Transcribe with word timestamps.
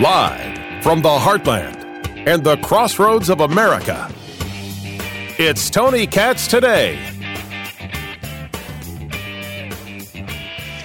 Live 0.00 0.84
from 0.84 1.02
the 1.02 1.08
heartland 1.08 1.74
and 2.24 2.44
the 2.44 2.56
crossroads 2.58 3.28
of 3.28 3.40
America, 3.40 4.08
it's 5.40 5.68
Tony 5.70 6.06
Katz 6.06 6.46
today. 6.46 6.96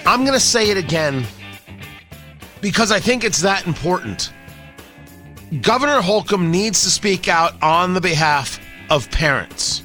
I'm 0.04 0.22
going 0.22 0.32
to 0.32 0.40
say 0.40 0.68
it 0.68 0.76
again 0.76 1.24
because 2.60 2.90
I 2.90 2.98
think 2.98 3.22
it's 3.22 3.40
that 3.42 3.68
important. 3.68 4.32
Governor 5.62 6.00
Holcomb 6.00 6.50
needs 6.50 6.82
to 6.82 6.90
speak 6.90 7.28
out 7.28 7.54
on 7.62 7.94
the 7.94 8.00
behalf 8.00 8.58
of 8.90 9.08
parents. 9.12 9.84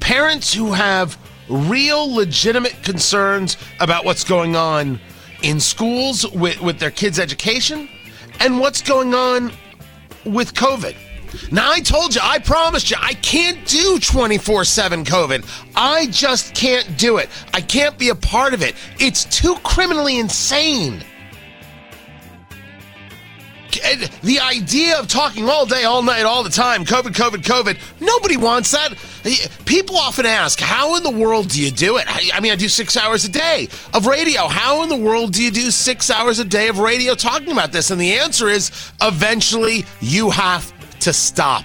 Parents 0.00 0.52
who 0.52 0.72
have 0.72 1.16
real 1.48 2.12
legitimate 2.12 2.82
concerns 2.82 3.56
about 3.78 4.04
what's 4.04 4.24
going 4.24 4.56
on 4.56 4.98
in 5.44 5.60
schools 5.60 6.26
with, 6.32 6.60
with 6.60 6.78
their 6.78 6.90
kids' 6.90 7.18
education 7.18 7.88
and 8.40 8.58
what's 8.58 8.80
going 8.80 9.14
on 9.14 9.52
with 10.24 10.54
COVID. 10.54 10.96
Now, 11.52 11.70
I 11.70 11.80
told 11.80 12.14
you, 12.14 12.20
I 12.24 12.38
promised 12.38 12.90
you, 12.90 12.96
I 13.00 13.14
can't 13.14 13.66
do 13.66 13.98
24 13.98 14.64
7 14.64 15.04
COVID. 15.04 15.44
I 15.76 16.06
just 16.06 16.54
can't 16.54 16.96
do 16.96 17.18
it. 17.18 17.28
I 17.52 17.60
can't 17.60 17.98
be 17.98 18.08
a 18.08 18.14
part 18.14 18.54
of 18.54 18.62
it. 18.62 18.74
It's 18.98 19.24
too 19.24 19.56
criminally 19.64 20.18
insane. 20.18 21.02
The 24.22 24.40
idea 24.40 24.98
of 24.98 25.08
talking 25.08 25.48
all 25.48 25.66
day, 25.66 25.84
all 25.84 26.02
night, 26.02 26.22
all 26.22 26.42
the 26.42 26.50
time, 26.50 26.84
COVID, 26.84 27.12
COVID, 27.14 27.42
COVID, 27.42 27.78
nobody 28.00 28.36
wants 28.36 28.70
that. 28.72 28.94
People 29.64 29.96
often 29.96 30.26
ask, 30.26 30.60
how 30.60 30.96
in 30.96 31.02
the 31.02 31.10
world 31.10 31.48
do 31.48 31.62
you 31.62 31.70
do 31.70 31.96
it? 31.96 32.04
I 32.08 32.40
mean, 32.40 32.52
I 32.52 32.56
do 32.56 32.68
six 32.68 32.96
hours 32.96 33.24
a 33.24 33.30
day 33.30 33.68
of 33.92 34.06
radio. 34.06 34.46
How 34.46 34.82
in 34.82 34.88
the 34.88 34.96
world 34.96 35.32
do 35.32 35.42
you 35.42 35.50
do 35.50 35.70
six 35.70 36.10
hours 36.10 36.38
a 36.38 36.44
day 36.44 36.68
of 36.68 36.78
radio 36.78 37.14
talking 37.14 37.52
about 37.52 37.72
this? 37.72 37.90
And 37.90 38.00
the 38.00 38.14
answer 38.14 38.48
is 38.48 38.70
eventually 39.00 39.84
you 40.00 40.30
have 40.30 40.72
to 41.00 41.12
stop. 41.12 41.64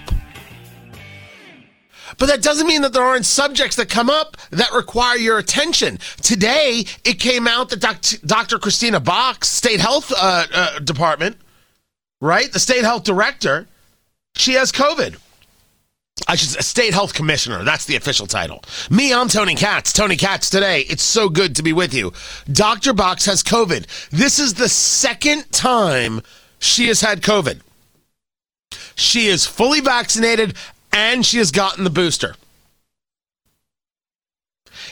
But 2.18 2.26
that 2.26 2.42
doesn't 2.42 2.66
mean 2.66 2.82
that 2.82 2.92
there 2.92 3.02
aren't 3.02 3.24
subjects 3.24 3.76
that 3.76 3.88
come 3.88 4.10
up 4.10 4.36
that 4.50 4.72
require 4.72 5.16
your 5.16 5.38
attention. 5.38 5.98
Today, 6.20 6.84
it 7.04 7.18
came 7.18 7.48
out 7.48 7.70
that 7.70 7.80
Dr. 8.26 8.58
Kristina 8.58 9.02
Box, 9.02 9.48
State 9.48 9.80
Health 9.80 10.12
uh, 10.14 10.46
uh, 10.52 10.78
Department, 10.80 11.38
right? 12.20 12.52
The 12.52 12.60
State 12.60 12.84
Health 12.84 13.04
Director, 13.04 13.66
she 14.36 14.54
has 14.54 14.72
COVID. 14.72 15.16
I 16.28 16.34
should 16.36 16.50
say, 16.50 16.60
State 16.60 16.94
Health 16.94 17.14
Commissioner. 17.14 17.64
That's 17.64 17.86
the 17.86 17.96
official 17.96 18.26
title. 18.26 18.62
Me, 18.90 19.12
I'm 19.12 19.28
Tony 19.28 19.54
Katz. 19.54 19.92
Tony 19.92 20.16
Katz 20.16 20.50
today. 20.50 20.80
It's 20.82 21.02
so 21.02 21.28
good 21.28 21.56
to 21.56 21.62
be 21.62 21.72
with 21.72 21.94
you. 21.94 22.12
Dr. 22.52 22.92
Box 22.92 23.24
has 23.26 23.42
COVID. 23.42 23.86
This 24.10 24.38
is 24.38 24.54
the 24.54 24.68
second 24.68 25.50
time 25.50 26.20
she 26.58 26.88
has 26.88 27.00
had 27.00 27.22
COVID. 27.22 27.60
She 28.96 29.26
is 29.26 29.46
fully 29.46 29.80
vaccinated 29.80 30.54
and 30.92 31.24
she 31.24 31.38
has 31.38 31.50
gotten 31.50 31.84
the 31.84 31.90
booster. 31.90 32.34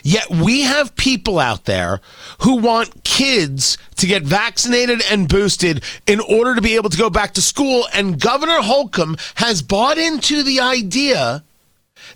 Yet 0.02 0.30
we 0.30 0.62
have 0.62 0.96
people 0.96 1.38
out 1.38 1.64
there 1.64 2.00
who 2.40 2.56
want 2.56 3.04
kids 3.04 3.78
to 3.96 4.06
get 4.06 4.22
vaccinated 4.22 5.02
and 5.10 5.28
boosted 5.28 5.82
in 6.06 6.20
order 6.20 6.54
to 6.54 6.60
be 6.60 6.76
able 6.76 6.90
to 6.90 6.98
go 6.98 7.10
back 7.10 7.34
to 7.34 7.42
school. 7.42 7.86
And 7.92 8.20
Governor 8.20 8.60
Holcomb 8.60 9.16
has 9.36 9.62
bought 9.62 9.98
into 9.98 10.42
the 10.42 10.60
idea 10.60 11.42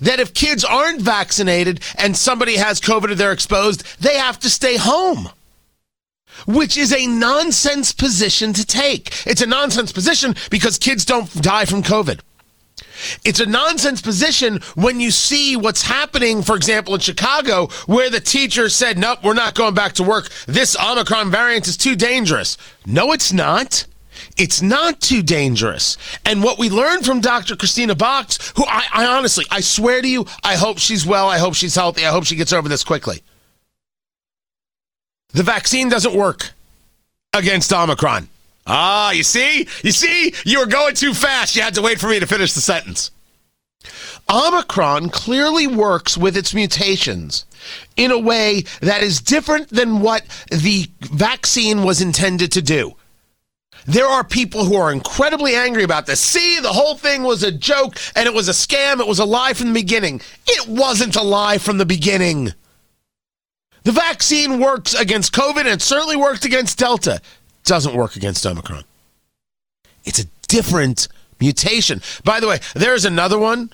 that 0.00 0.20
if 0.20 0.34
kids 0.34 0.64
aren't 0.64 1.02
vaccinated 1.02 1.80
and 1.96 2.16
somebody 2.16 2.56
has 2.56 2.80
COVID 2.80 3.10
or 3.10 3.14
they're 3.14 3.32
exposed, 3.32 3.84
they 4.00 4.16
have 4.16 4.38
to 4.40 4.50
stay 4.50 4.76
home 4.76 5.30
which 6.46 6.76
is 6.76 6.92
a 6.92 7.06
nonsense 7.06 7.92
position 7.92 8.52
to 8.54 8.64
take. 8.64 9.26
It's 9.26 9.42
a 9.42 9.46
nonsense 9.46 9.92
position 9.92 10.34
because 10.50 10.78
kids 10.78 11.04
don't 11.04 11.30
die 11.42 11.66
from 11.66 11.82
COVID. 11.82 12.20
It's 13.24 13.40
a 13.40 13.46
nonsense 13.46 14.00
position 14.00 14.60
when 14.74 15.00
you 15.00 15.10
see 15.10 15.56
what's 15.56 15.82
happening, 15.82 16.42
for 16.42 16.56
example, 16.56 16.94
in 16.94 17.00
Chicago, 17.00 17.68
where 17.86 18.10
the 18.10 18.20
teacher 18.20 18.68
said, 18.68 18.98
Nope, 18.98 19.20
we're 19.22 19.34
not 19.34 19.54
going 19.54 19.74
back 19.74 19.92
to 19.94 20.02
work. 20.02 20.30
This 20.46 20.76
Omicron 20.78 21.30
variant 21.30 21.66
is 21.66 21.76
too 21.76 21.96
dangerous. 21.96 22.56
No, 22.86 23.12
it's 23.12 23.32
not. 23.32 23.86
It's 24.36 24.62
not 24.62 25.00
too 25.00 25.22
dangerous. 25.22 25.96
And 26.24 26.42
what 26.42 26.58
we 26.58 26.70
learned 26.70 27.04
from 27.04 27.20
Dr. 27.20 27.54
Kristina 27.56 27.96
Box, 27.96 28.52
who 28.56 28.64
I, 28.64 28.84
I 28.92 29.06
honestly, 29.06 29.44
I 29.50 29.60
swear 29.60 30.00
to 30.00 30.08
you, 30.08 30.26
I 30.42 30.56
hope 30.56 30.78
she's 30.78 31.06
well. 31.06 31.28
I 31.28 31.38
hope 31.38 31.54
she's 31.54 31.74
healthy. 31.74 32.06
I 32.06 32.10
hope 32.10 32.24
she 32.24 32.36
gets 32.36 32.52
over 32.52 32.68
this 32.68 32.84
quickly. 32.84 33.22
The 35.32 35.42
vaccine 35.42 35.88
doesn't 35.88 36.14
work 36.14 36.50
against 37.32 37.72
Omicron. 37.72 38.28
Ah, 38.66 39.10
you 39.10 39.22
see? 39.22 39.66
You 39.82 39.92
see? 39.92 40.34
You 40.44 40.60
were 40.60 40.66
going 40.66 40.94
too 40.94 41.14
fast. 41.14 41.56
You 41.56 41.62
had 41.62 41.74
to 41.74 41.82
wait 41.82 41.98
for 41.98 42.08
me 42.08 42.20
to 42.20 42.26
finish 42.26 42.52
the 42.52 42.60
sentence. 42.60 43.10
Omicron 44.32 45.10
clearly 45.10 45.66
works 45.66 46.16
with 46.16 46.36
its 46.36 46.54
mutations 46.54 47.44
in 47.96 48.10
a 48.10 48.18
way 48.18 48.62
that 48.80 49.02
is 49.02 49.20
different 49.20 49.68
than 49.68 50.00
what 50.00 50.22
the 50.50 50.86
vaccine 51.00 51.82
was 51.82 52.00
intended 52.00 52.52
to 52.52 52.62
do. 52.62 52.94
There 53.84 54.06
are 54.06 54.22
people 54.22 54.64
who 54.64 54.76
are 54.76 54.92
incredibly 54.92 55.56
angry 55.56 55.82
about 55.82 56.06
this. 56.06 56.20
See, 56.20 56.60
the 56.60 56.72
whole 56.72 56.94
thing 56.96 57.24
was 57.24 57.42
a 57.42 57.50
joke 57.50 57.96
and 58.14 58.26
it 58.26 58.34
was 58.34 58.48
a 58.48 58.52
scam. 58.52 59.00
It 59.00 59.08
was 59.08 59.18
a 59.18 59.24
lie 59.24 59.54
from 59.54 59.68
the 59.68 59.80
beginning. 59.80 60.20
It 60.46 60.68
wasn't 60.68 61.16
a 61.16 61.22
lie 61.22 61.58
from 61.58 61.78
the 61.78 61.86
beginning. 61.86 62.52
The 63.82 63.92
vaccine 63.92 64.60
works 64.60 64.94
against 64.94 65.34
COVID 65.34 65.60
and 65.60 65.68
it 65.68 65.82
certainly 65.82 66.16
worked 66.16 66.44
against 66.44 66.78
Delta. 66.78 67.20
Doesn't 67.64 67.94
work 67.94 68.16
against 68.16 68.44
Omicron. 68.46 68.84
It's 70.04 70.18
a 70.18 70.24
different 70.48 71.08
mutation. 71.40 72.02
By 72.24 72.40
the 72.40 72.48
way, 72.48 72.58
there's 72.74 73.04
another 73.04 73.38
one. 73.38 73.72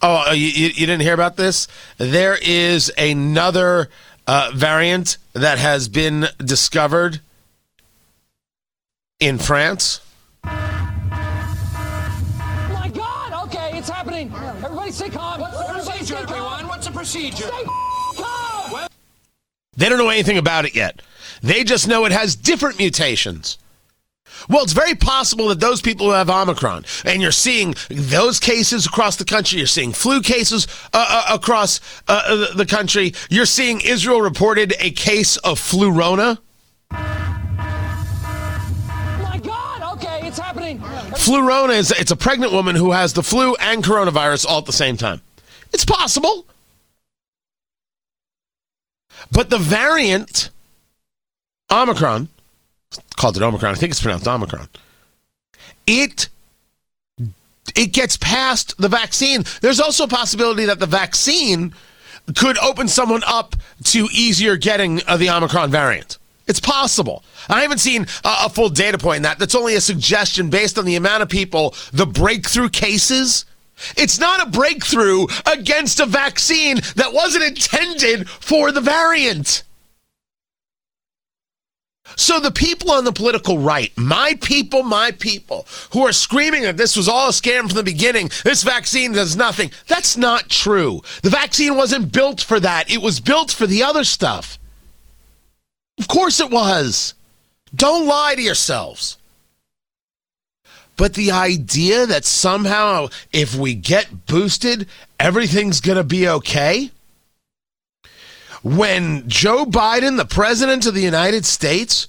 Oh, 0.00 0.28
uh, 0.28 0.32
you, 0.32 0.46
you 0.46 0.86
didn't 0.86 1.00
hear 1.00 1.14
about 1.14 1.36
this? 1.36 1.66
There 1.98 2.38
is 2.40 2.92
another 2.96 3.88
uh, 4.26 4.52
variant 4.54 5.18
that 5.32 5.58
has 5.58 5.88
been 5.88 6.28
discovered 6.38 7.20
in 9.18 9.38
France. 9.38 10.00
My 10.44 10.52
God! 12.94 13.46
Okay, 13.46 13.76
it's 13.76 13.88
happening. 13.88 14.32
Everybody 14.34 14.92
stay 14.92 15.08
calm. 15.08 15.40
What's 15.40 15.58
the 15.58 15.64
procedure, 15.72 16.16
everyone? 16.16 16.68
What's 16.68 16.86
the 16.86 16.92
procedure? 16.92 17.48
Stay 17.48 17.64
calm. 18.16 18.47
They 19.78 19.88
don't 19.88 19.98
know 19.98 20.08
anything 20.08 20.36
about 20.38 20.64
it 20.64 20.74
yet. 20.74 21.00
They 21.40 21.62
just 21.62 21.86
know 21.86 22.04
it 22.04 22.10
has 22.10 22.34
different 22.34 22.78
mutations. 22.78 23.58
Well, 24.48 24.64
it's 24.64 24.72
very 24.72 24.96
possible 24.96 25.48
that 25.48 25.60
those 25.60 25.80
people 25.80 26.06
who 26.06 26.12
have 26.12 26.28
Omicron, 26.28 26.84
and 27.04 27.22
you're 27.22 27.30
seeing 27.30 27.76
those 27.88 28.40
cases 28.40 28.86
across 28.86 29.14
the 29.16 29.24
country, 29.24 29.58
you're 29.58 29.68
seeing 29.68 29.92
flu 29.92 30.20
cases 30.20 30.66
uh, 30.92 31.06
uh, 31.08 31.34
across 31.34 31.80
uh, 32.08 32.22
uh 32.24 32.54
the 32.54 32.66
country, 32.66 33.14
you're 33.30 33.46
seeing 33.46 33.80
Israel 33.80 34.20
reported 34.20 34.74
a 34.80 34.90
case 34.90 35.36
of 35.38 35.60
flurona. 35.60 36.38
My 36.90 37.00
God, 39.44 39.96
okay, 39.96 40.26
it's 40.26 40.38
happening. 40.38 40.80
Flurona 40.80 41.78
is 41.78 41.92
it's 41.92 42.10
a 42.10 42.16
pregnant 42.16 42.52
woman 42.52 42.74
who 42.74 42.90
has 42.90 43.12
the 43.12 43.22
flu 43.22 43.54
and 43.56 43.84
coronavirus 43.84 44.44
all 44.46 44.58
at 44.58 44.66
the 44.66 44.72
same 44.72 44.96
time. 44.96 45.22
It's 45.72 45.84
possible. 45.84 46.46
But 49.30 49.50
the 49.50 49.58
variant 49.58 50.50
Omicron, 51.70 52.28
called 53.16 53.36
it 53.36 53.42
Omicron. 53.42 53.72
I 53.72 53.74
think 53.74 53.90
it's 53.90 54.00
pronounced 54.00 54.26
Omicron. 54.26 54.68
It 55.86 56.28
it 57.76 57.92
gets 57.92 58.16
past 58.16 58.76
the 58.78 58.88
vaccine. 58.88 59.44
There's 59.60 59.80
also 59.80 60.04
a 60.04 60.08
possibility 60.08 60.64
that 60.64 60.78
the 60.78 60.86
vaccine 60.86 61.74
could 62.34 62.58
open 62.58 62.88
someone 62.88 63.22
up 63.26 63.56
to 63.84 64.08
easier 64.12 64.56
getting 64.56 65.00
uh, 65.06 65.16
the 65.16 65.30
Omicron 65.30 65.70
variant. 65.70 66.18
It's 66.46 66.60
possible. 66.60 67.22
I 67.48 67.60
haven't 67.60 67.78
seen 67.78 68.06
a, 68.24 68.46
a 68.46 68.48
full 68.48 68.70
data 68.70 68.98
point 68.98 69.18
in 69.18 69.22
that. 69.24 69.38
That's 69.38 69.54
only 69.54 69.74
a 69.74 69.80
suggestion 69.80 70.48
based 70.48 70.78
on 70.78 70.86
the 70.86 70.96
amount 70.96 71.22
of 71.22 71.28
people, 71.28 71.74
the 71.92 72.06
breakthrough 72.06 72.70
cases. 72.70 73.44
It's 73.96 74.18
not 74.18 74.46
a 74.46 74.50
breakthrough 74.50 75.26
against 75.46 76.00
a 76.00 76.06
vaccine 76.06 76.80
that 76.96 77.12
wasn't 77.12 77.44
intended 77.44 78.28
for 78.28 78.72
the 78.72 78.80
variant. 78.80 79.62
So 82.16 82.40
the 82.40 82.50
people 82.50 82.90
on 82.90 83.04
the 83.04 83.12
political 83.12 83.58
right, 83.58 83.92
my 83.96 84.34
people, 84.40 84.82
my 84.82 85.10
people, 85.12 85.66
who 85.92 86.06
are 86.06 86.12
screaming 86.12 86.62
that 86.62 86.76
this 86.76 86.96
was 86.96 87.08
all 87.08 87.28
a 87.28 87.32
scam 87.32 87.66
from 87.66 87.76
the 87.76 87.82
beginning, 87.82 88.30
this 88.44 88.62
vaccine 88.62 89.12
does 89.12 89.36
nothing, 89.36 89.70
that's 89.86 90.16
not 90.16 90.48
true. 90.48 91.02
The 91.22 91.30
vaccine 91.30 91.76
wasn't 91.76 92.12
built 92.12 92.40
for 92.40 92.58
that. 92.60 92.90
It 92.90 93.02
was 93.02 93.20
built 93.20 93.50
for 93.50 93.66
the 93.66 93.82
other 93.82 94.04
stuff. 94.04 94.58
Of 95.98 96.08
course 96.08 96.40
it 96.40 96.50
was. 96.50 97.14
Don't 97.74 98.06
lie 98.06 98.34
to 98.34 98.42
yourselves. 98.42 99.17
But 100.98 101.14
the 101.14 101.32
idea 101.32 102.04
that 102.04 102.26
somehow 102.26 103.08
if 103.32 103.54
we 103.54 103.74
get 103.74 104.26
boosted, 104.26 104.86
everything's 105.18 105.80
going 105.80 105.96
to 105.96 106.04
be 106.04 106.28
okay? 106.28 106.90
when 108.62 109.28
Joe 109.28 109.64
Biden, 109.64 110.16
the 110.16 110.24
president 110.24 110.86
of 110.86 110.94
the 110.94 111.02
United 111.02 111.44
States, 111.44 112.08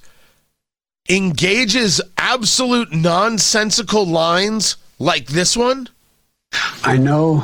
engages 1.08 2.00
absolute 2.18 2.92
nonsensical 2.92 4.06
lines 4.06 4.76
like 4.98 5.26
this 5.26 5.56
one? 5.56 5.88
I 6.84 6.96
know, 6.96 7.40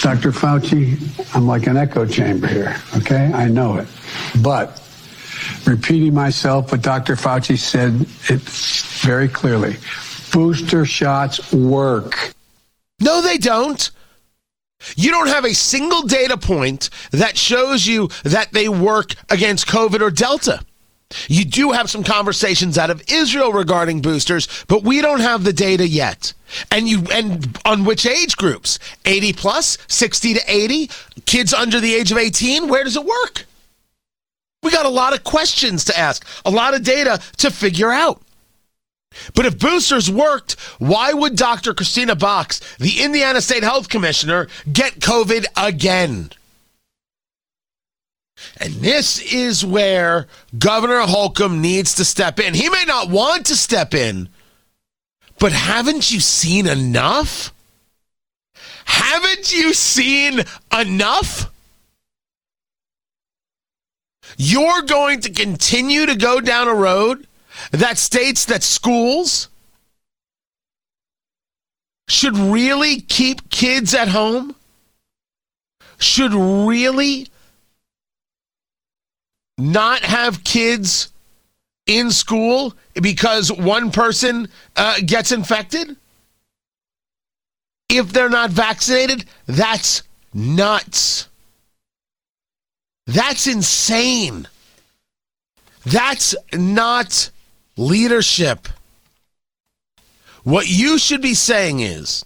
Dr. 0.00 0.32
Fauci, 0.32 0.96
I'm 1.34 1.46
like 1.46 1.66
an 1.66 1.76
echo 1.76 2.06
chamber 2.06 2.46
here, 2.46 2.76
okay? 2.96 3.30
I 3.32 3.48
know 3.48 3.78
it. 3.78 3.88
But 4.42 4.82
repeating 5.66 6.14
myself, 6.14 6.70
but 6.70 6.82
Dr. 6.82 7.16
Fauci 7.16 7.58
said 7.58 8.06
it 8.32 8.40
very 9.02 9.28
clearly 9.28 9.76
booster 10.32 10.84
shots 10.84 11.52
work. 11.52 12.34
No, 13.00 13.20
they 13.22 13.38
don't. 13.38 13.90
You 14.96 15.10
don't 15.10 15.28
have 15.28 15.44
a 15.44 15.54
single 15.54 16.02
data 16.02 16.36
point 16.36 16.90
that 17.10 17.36
shows 17.36 17.86
you 17.86 18.08
that 18.24 18.52
they 18.52 18.68
work 18.68 19.14
against 19.28 19.66
COVID 19.66 20.00
or 20.00 20.10
Delta. 20.10 20.64
You 21.26 21.44
do 21.44 21.72
have 21.72 21.90
some 21.90 22.04
conversations 22.04 22.78
out 22.78 22.90
of 22.90 23.02
Israel 23.10 23.52
regarding 23.52 24.00
boosters, 24.00 24.48
but 24.68 24.84
we 24.84 25.00
don't 25.00 25.20
have 25.20 25.42
the 25.42 25.52
data 25.52 25.86
yet. 25.86 26.32
And 26.70 26.88
you 26.88 27.04
and 27.12 27.58
on 27.64 27.84
which 27.84 28.06
age 28.06 28.36
groups? 28.36 28.78
80 29.04 29.32
plus, 29.32 29.76
60 29.88 30.34
to 30.34 30.40
80, 30.46 30.90
kids 31.26 31.52
under 31.52 31.80
the 31.80 31.94
age 31.94 32.12
of 32.12 32.18
18, 32.18 32.68
where 32.68 32.84
does 32.84 32.96
it 32.96 33.04
work? 33.04 33.44
We 34.62 34.70
got 34.70 34.86
a 34.86 34.90
lot 34.90 35.14
of 35.14 35.24
questions 35.24 35.84
to 35.86 35.98
ask, 35.98 36.24
a 36.44 36.50
lot 36.50 36.74
of 36.74 36.84
data 36.84 37.20
to 37.38 37.50
figure 37.50 37.90
out. 37.90 38.22
But 39.34 39.46
if 39.46 39.58
boosters 39.58 40.10
worked, 40.10 40.52
why 40.78 41.12
would 41.12 41.36
Dr. 41.36 41.74
Kristina 41.74 42.18
Box, 42.18 42.60
the 42.78 43.00
Indiana 43.00 43.40
State 43.40 43.62
Health 43.62 43.88
Commissioner, 43.88 44.48
get 44.72 45.00
COVID 45.00 45.46
again? 45.56 46.30
And 48.58 48.74
this 48.74 49.20
is 49.32 49.64
where 49.64 50.26
Governor 50.58 51.00
Holcomb 51.00 51.60
needs 51.60 51.94
to 51.96 52.04
step 52.04 52.40
in. 52.40 52.54
He 52.54 52.70
may 52.70 52.84
not 52.86 53.10
want 53.10 53.46
to 53.46 53.56
step 53.56 53.94
in, 53.94 54.28
but 55.38 55.52
haven't 55.52 56.10
you 56.10 56.20
seen 56.20 56.66
enough? 56.66 57.52
Haven't 58.84 59.52
you 59.52 59.74
seen 59.74 60.40
enough? 60.78 61.50
You're 64.36 64.82
going 64.82 65.20
to 65.22 65.30
continue 65.30 66.06
to 66.06 66.16
go 66.16 66.40
down 66.40 66.68
a 66.68 66.74
road 66.74 67.26
that 67.72 67.98
states 67.98 68.44
that 68.46 68.62
schools 68.62 69.48
should 72.08 72.36
really 72.36 73.00
keep 73.00 73.50
kids 73.50 73.94
at 73.94 74.08
home, 74.08 74.54
should 75.98 76.34
really 76.34 77.28
not 79.56 80.00
have 80.00 80.42
kids 80.44 81.12
in 81.86 82.10
school 82.10 82.74
because 82.94 83.52
one 83.52 83.90
person 83.90 84.48
uh, 84.76 84.96
gets 85.04 85.32
infected? 85.32 85.96
If 87.88 88.12
they're 88.12 88.28
not 88.28 88.50
vaccinated, 88.50 89.24
that's 89.46 90.02
nuts. 90.32 91.28
That's 93.06 93.46
insane. 93.46 94.46
That's 95.84 96.34
not 96.52 97.30
leadership. 97.80 98.68
What 100.44 100.68
you 100.68 100.98
should 100.98 101.22
be 101.22 101.34
saying 101.34 101.80
is 101.80 102.24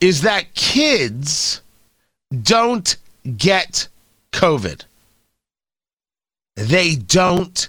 is 0.00 0.22
that 0.22 0.54
kids 0.54 1.60
don't 2.42 2.96
get 3.36 3.88
COVID. 4.32 4.84
They 6.54 6.94
don't 6.94 7.68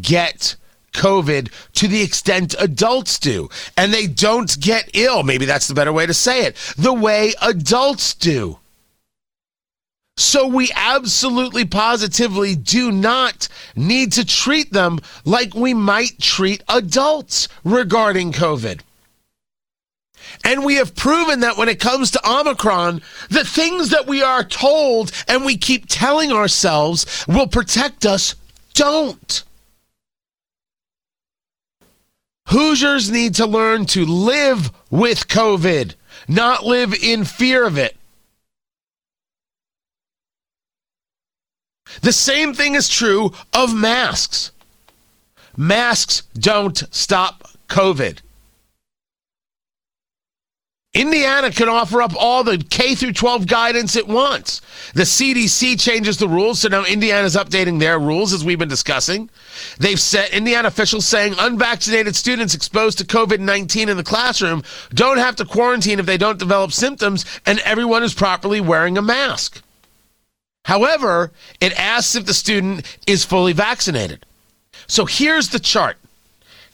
get 0.00 0.56
COVID 0.92 1.52
to 1.74 1.88
the 1.88 2.02
extent 2.02 2.54
adults 2.58 3.18
do. 3.18 3.48
And 3.76 3.92
they 3.92 4.06
don't 4.06 4.58
get 4.58 4.90
ill. 4.94 5.22
Maybe 5.22 5.44
that's 5.44 5.68
the 5.68 5.74
better 5.74 5.92
way 5.92 6.06
to 6.06 6.14
say 6.14 6.44
it. 6.46 6.56
The 6.76 6.92
way 6.92 7.34
adults 7.40 8.14
do. 8.14 8.58
So 10.18 10.48
we 10.48 10.72
absolutely 10.74 11.64
positively 11.64 12.56
do 12.56 12.90
not 12.90 13.46
need 13.76 14.10
to 14.14 14.24
treat 14.24 14.72
them 14.72 14.98
like 15.24 15.54
we 15.54 15.74
might 15.74 16.18
treat 16.18 16.64
adults 16.68 17.46
regarding 17.62 18.32
COVID. 18.32 18.80
And 20.42 20.64
we 20.64 20.74
have 20.74 20.96
proven 20.96 21.38
that 21.40 21.56
when 21.56 21.68
it 21.68 21.78
comes 21.78 22.10
to 22.10 22.28
Omicron, 22.28 23.00
the 23.30 23.44
things 23.44 23.90
that 23.90 24.08
we 24.08 24.20
are 24.20 24.42
told 24.42 25.12
and 25.28 25.44
we 25.44 25.56
keep 25.56 25.86
telling 25.86 26.32
ourselves 26.32 27.24
will 27.28 27.46
protect 27.46 28.04
us 28.04 28.34
don't. 28.74 29.44
Hoosiers 32.48 33.08
need 33.08 33.36
to 33.36 33.46
learn 33.46 33.86
to 33.86 34.04
live 34.04 34.72
with 34.90 35.28
COVID, 35.28 35.94
not 36.26 36.66
live 36.66 36.92
in 36.92 37.24
fear 37.24 37.64
of 37.64 37.78
it. 37.78 37.96
The 42.02 42.12
same 42.12 42.54
thing 42.54 42.74
is 42.74 42.88
true 42.88 43.32
of 43.52 43.74
masks. 43.74 44.52
Masks 45.56 46.22
don't 46.34 46.82
stop 46.94 47.50
COVID. 47.68 48.20
Indiana 50.94 51.50
can 51.50 51.68
offer 51.68 52.00
up 52.00 52.12
all 52.18 52.42
the 52.42 52.58
K 52.58 52.94
through 52.94 53.12
12 53.12 53.46
guidance 53.46 53.94
it 53.94 54.08
wants. 54.08 54.62
The 54.94 55.02
CDC 55.02 55.78
changes 55.78 56.16
the 56.16 56.28
rules, 56.28 56.60
so 56.60 56.68
now 56.68 56.84
Indiana's 56.84 57.36
updating 57.36 57.78
their 57.78 57.98
rules 57.98 58.32
as 58.32 58.44
we've 58.44 58.58
been 58.58 58.68
discussing. 58.68 59.28
They've 59.78 60.00
set 60.00 60.32
Indiana 60.32 60.68
officials 60.68 61.06
saying 61.06 61.34
unvaccinated 61.38 62.16
students 62.16 62.54
exposed 62.54 62.98
to 62.98 63.04
COVID 63.04 63.38
19 63.38 63.90
in 63.90 63.96
the 63.96 64.02
classroom 64.02 64.64
don't 64.94 65.18
have 65.18 65.36
to 65.36 65.44
quarantine 65.44 66.00
if 66.00 66.06
they 66.06 66.16
don't 66.16 66.38
develop 66.38 66.72
symptoms, 66.72 67.24
and 67.44 67.60
everyone 67.60 68.02
is 68.02 68.14
properly 68.14 68.60
wearing 68.60 68.96
a 68.96 69.02
mask. 69.02 69.62
However, 70.68 71.32
it 71.62 71.72
asks 71.80 72.14
if 72.14 72.26
the 72.26 72.34
student 72.34 72.84
is 73.06 73.24
fully 73.24 73.54
vaccinated. 73.54 74.26
So 74.86 75.06
here's 75.06 75.48
the 75.48 75.58
chart. 75.58 75.96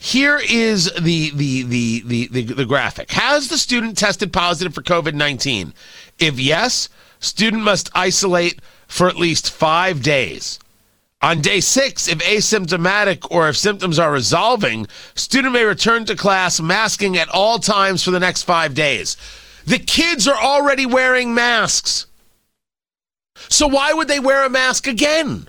Here 0.01 0.41
is 0.51 0.93
the, 1.01 1.31
the, 1.31 1.63
the, 1.63 2.03
the, 2.05 2.27
the, 2.27 2.43
the 2.55 2.65
graphic. 2.65 3.13
Has 3.13 3.47
the 3.47 3.57
student 3.57 3.97
tested 3.97 4.33
positive 4.33 4.75
for 4.75 4.83
COVID 4.83 5.15
19? 5.15 5.73
If 6.19 6.41
yes, 6.41 6.89
student 7.21 7.63
must 7.63 7.89
isolate 7.95 8.59
for 8.89 9.07
at 9.07 9.15
least 9.15 9.53
five 9.53 10.03
days. 10.03 10.59
On 11.23 11.41
day 11.41 11.61
six, 11.61 12.09
if 12.09 12.19
asymptomatic 12.19 13.29
or 13.31 13.49
if 13.49 13.57
symptoms 13.57 14.01
are 14.01 14.11
resolving, 14.11 14.89
student 15.15 15.55
may 15.55 15.63
return 15.63 16.05
to 16.07 16.17
class 16.17 16.61
masking 16.61 17.17
at 17.17 17.29
all 17.29 17.61
times 17.61 18.03
for 18.03 18.11
the 18.11 18.19
next 18.19 18.43
five 18.43 18.75
days. 18.75 19.17
The 19.65 19.79
kids 19.79 20.27
are 20.27 20.37
already 20.37 20.85
wearing 20.85 21.33
masks. 21.33 22.07
So 23.37 23.67
why 23.67 23.93
would 23.93 24.09
they 24.09 24.21
wear 24.21 24.45
a 24.45 24.51
mask 24.51 24.87
again? 24.87 25.49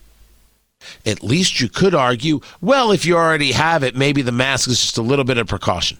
At 1.05 1.23
least 1.23 1.59
you 1.59 1.69
could 1.69 1.95
argue, 1.95 2.41
well, 2.61 2.91
if 2.91 3.05
you 3.05 3.15
already 3.17 3.53
have 3.53 3.83
it, 3.83 3.95
maybe 3.95 4.21
the 4.21 4.31
mask 4.31 4.69
is 4.69 4.79
just 4.79 4.97
a 4.97 5.01
little 5.01 5.25
bit 5.25 5.37
of 5.37 5.47
precaution. 5.47 5.97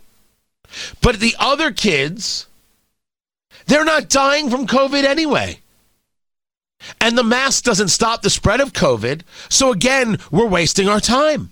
But 1.02 1.20
the 1.20 1.36
other 1.40 1.72
kids, 1.72 2.48
they're 3.68 3.86
not 3.86 4.10
dying 4.10 4.50
from 4.50 4.68
COVID 4.68 5.04
anyway. 5.04 5.60
And 7.02 7.18
the 7.18 7.24
mask 7.24 7.64
doesn't 7.64 7.88
stop 7.88 8.22
the 8.22 8.30
spread 8.30 8.62
of 8.62 8.74
COVID. 8.74 9.22
So 9.50 9.72
again, 9.72 10.20
we're 10.32 10.46
wasting 10.46 10.88
our 10.88 11.00
time. 11.00 11.52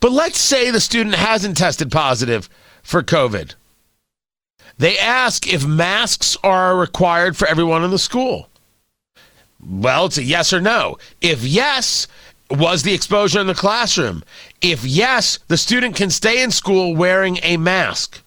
But 0.00 0.12
let's 0.12 0.38
say 0.38 0.70
the 0.70 0.80
student 0.80 1.14
hasn't 1.14 1.56
tested 1.56 1.90
positive 1.90 2.48
for 2.82 3.02
COVID. 3.02 3.54
They 4.76 4.98
ask 4.98 5.50
if 5.50 5.64
masks 5.64 6.36
are 6.42 6.76
required 6.76 7.36
for 7.36 7.46
everyone 7.46 7.84
in 7.84 7.90
the 7.90 7.98
school. 7.98 8.48
Well, 9.66 10.06
it's 10.06 10.18
a 10.18 10.22
yes 10.22 10.52
or 10.52 10.60
no. 10.60 10.98
If 11.20 11.42
yes, 11.42 12.06
was 12.50 12.82
the 12.82 12.94
exposure 12.94 13.40
in 13.40 13.46
the 13.46 13.54
classroom? 13.54 14.22
If 14.60 14.84
yes, 14.84 15.38
the 15.48 15.56
student 15.56 15.96
can 15.96 16.10
stay 16.10 16.42
in 16.42 16.50
school 16.50 16.94
wearing 16.94 17.38
a 17.42 17.56
mask. 17.56 18.20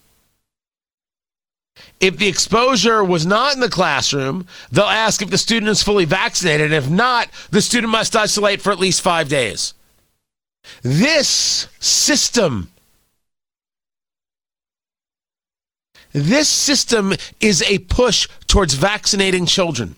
If 2.00 2.18
the 2.18 2.28
exposure 2.28 3.04
was 3.04 3.26
not 3.26 3.54
in 3.54 3.60
the 3.60 3.70
classroom, 3.70 4.48
they'll 4.72 4.86
ask 4.86 5.22
if 5.22 5.30
the 5.30 5.38
student 5.38 5.70
is 5.70 5.84
fully 5.84 6.06
vaccinated. 6.06 6.72
If 6.72 6.90
not, 6.90 7.30
the 7.50 7.62
student 7.62 7.92
must 7.92 8.16
isolate 8.16 8.62
for 8.62 8.72
at 8.72 8.80
least 8.80 9.02
five 9.02 9.30
days. 9.30 9.74
This 10.82 11.68
system, 11.80 12.70
this 16.12 16.50
system 16.50 17.14
is 17.40 17.64
a 17.64 17.80
push 17.80 18.28
towards 18.48 18.74
vaccinating 18.74 19.46
children 19.46 19.96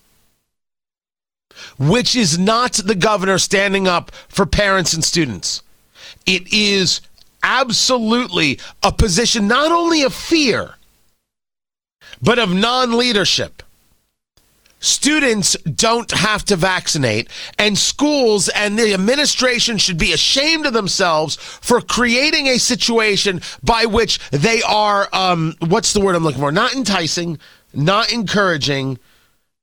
which 1.77 2.15
is 2.15 2.37
not 2.37 2.73
the 2.73 2.95
governor 2.95 3.37
standing 3.37 3.87
up 3.87 4.11
for 4.27 4.45
parents 4.45 4.93
and 4.93 5.03
students. 5.03 5.61
It 6.25 6.51
is 6.53 7.01
absolutely 7.43 8.59
a 8.83 8.91
position 8.91 9.47
not 9.47 9.71
only 9.71 10.03
of 10.03 10.13
fear, 10.13 10.75
but 12.21 12.39
of 12.39 12.53
non 12.53 12.97
leadership. 12.97 13.63
students 14.81 15.57
don't 15.63 16.11
have 16.11 16.45
to 16.45 16.55
vaccinate, 16.55 17.27
and 17.57 17.77
schools 17.77 18.47
and 18.49 18.79
the 18.79 18.93
administration 18.93 19.77
should 19.77 19.97
be 19.97 20.13
ashamed 20.13 20.65
of 20.65 20.71
themselves 20.71 21.35
for 21.35 21.81
creating 21.81 22.47
a 22.47 22.57
situation 22.57 23.41
by 23.61 23.85
which 23.85 24.19
they 24.31 24.61
are, 24.61 25.09
um, 25.11 25.53
what's 25.59 25.91
the 25.91 25.99
word 25.99 26.15
I'm 26.15 26.23
looking 26.23 26.39
for? 26.39 26.51
Not 26.51 26.75
enticing, 26.75 27.39
not 27.73 28.11
encouraging, 28.13 28.99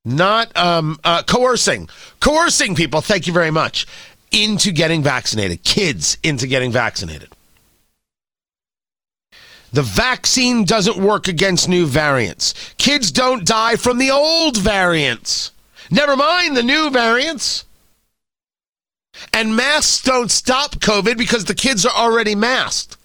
not 0.06 0.56
um, 0.56 0.98
uh, 1.04 1.22
coercing, 1.24 1.88
coercing 2.20 2.74
people. 2.74 3.00
Thank 3.00 3.26
you 3.26 3.32
very 3.32 3.50
much 3.50 3.86
into 4.30 4.72
getting 4.72 5.02
vaccinated, 5.02 5.62
kids 5.64 6.16
into 6.22 6.46
getting 6.46 6.70
vaccinated. 6.70 7.28
The 9.72 9.82
vaccine 9.82 10.64
doesn't 10.64 10.96
work 10.96 11.28
against 11.28 11.68
new 11.68 11.86
variants. 11.86 12.54
Kids 12.78 13.10
don't 13.10 13.44
die 13.44 13.76
from 13.76 13.98
the 13.98 14.10
old 14.10 14.56
variants. 14.56 15.52
Never 15.90 16.16
mind 16.16 16.56
the 16.56 16.62
new 16.62 16.88
variants. 16.90 17.64
And 19.32 19.56
masks 19.56 20.02
don't 20.02 20.30
stop 20.30 20.76
COVID 20.76 21.18
because 21.18 21.44
the 21.44 21.54
kids 21.54 21.84
are 21.84 21.92
already 21.92 22.34
masked. 22.34 22.96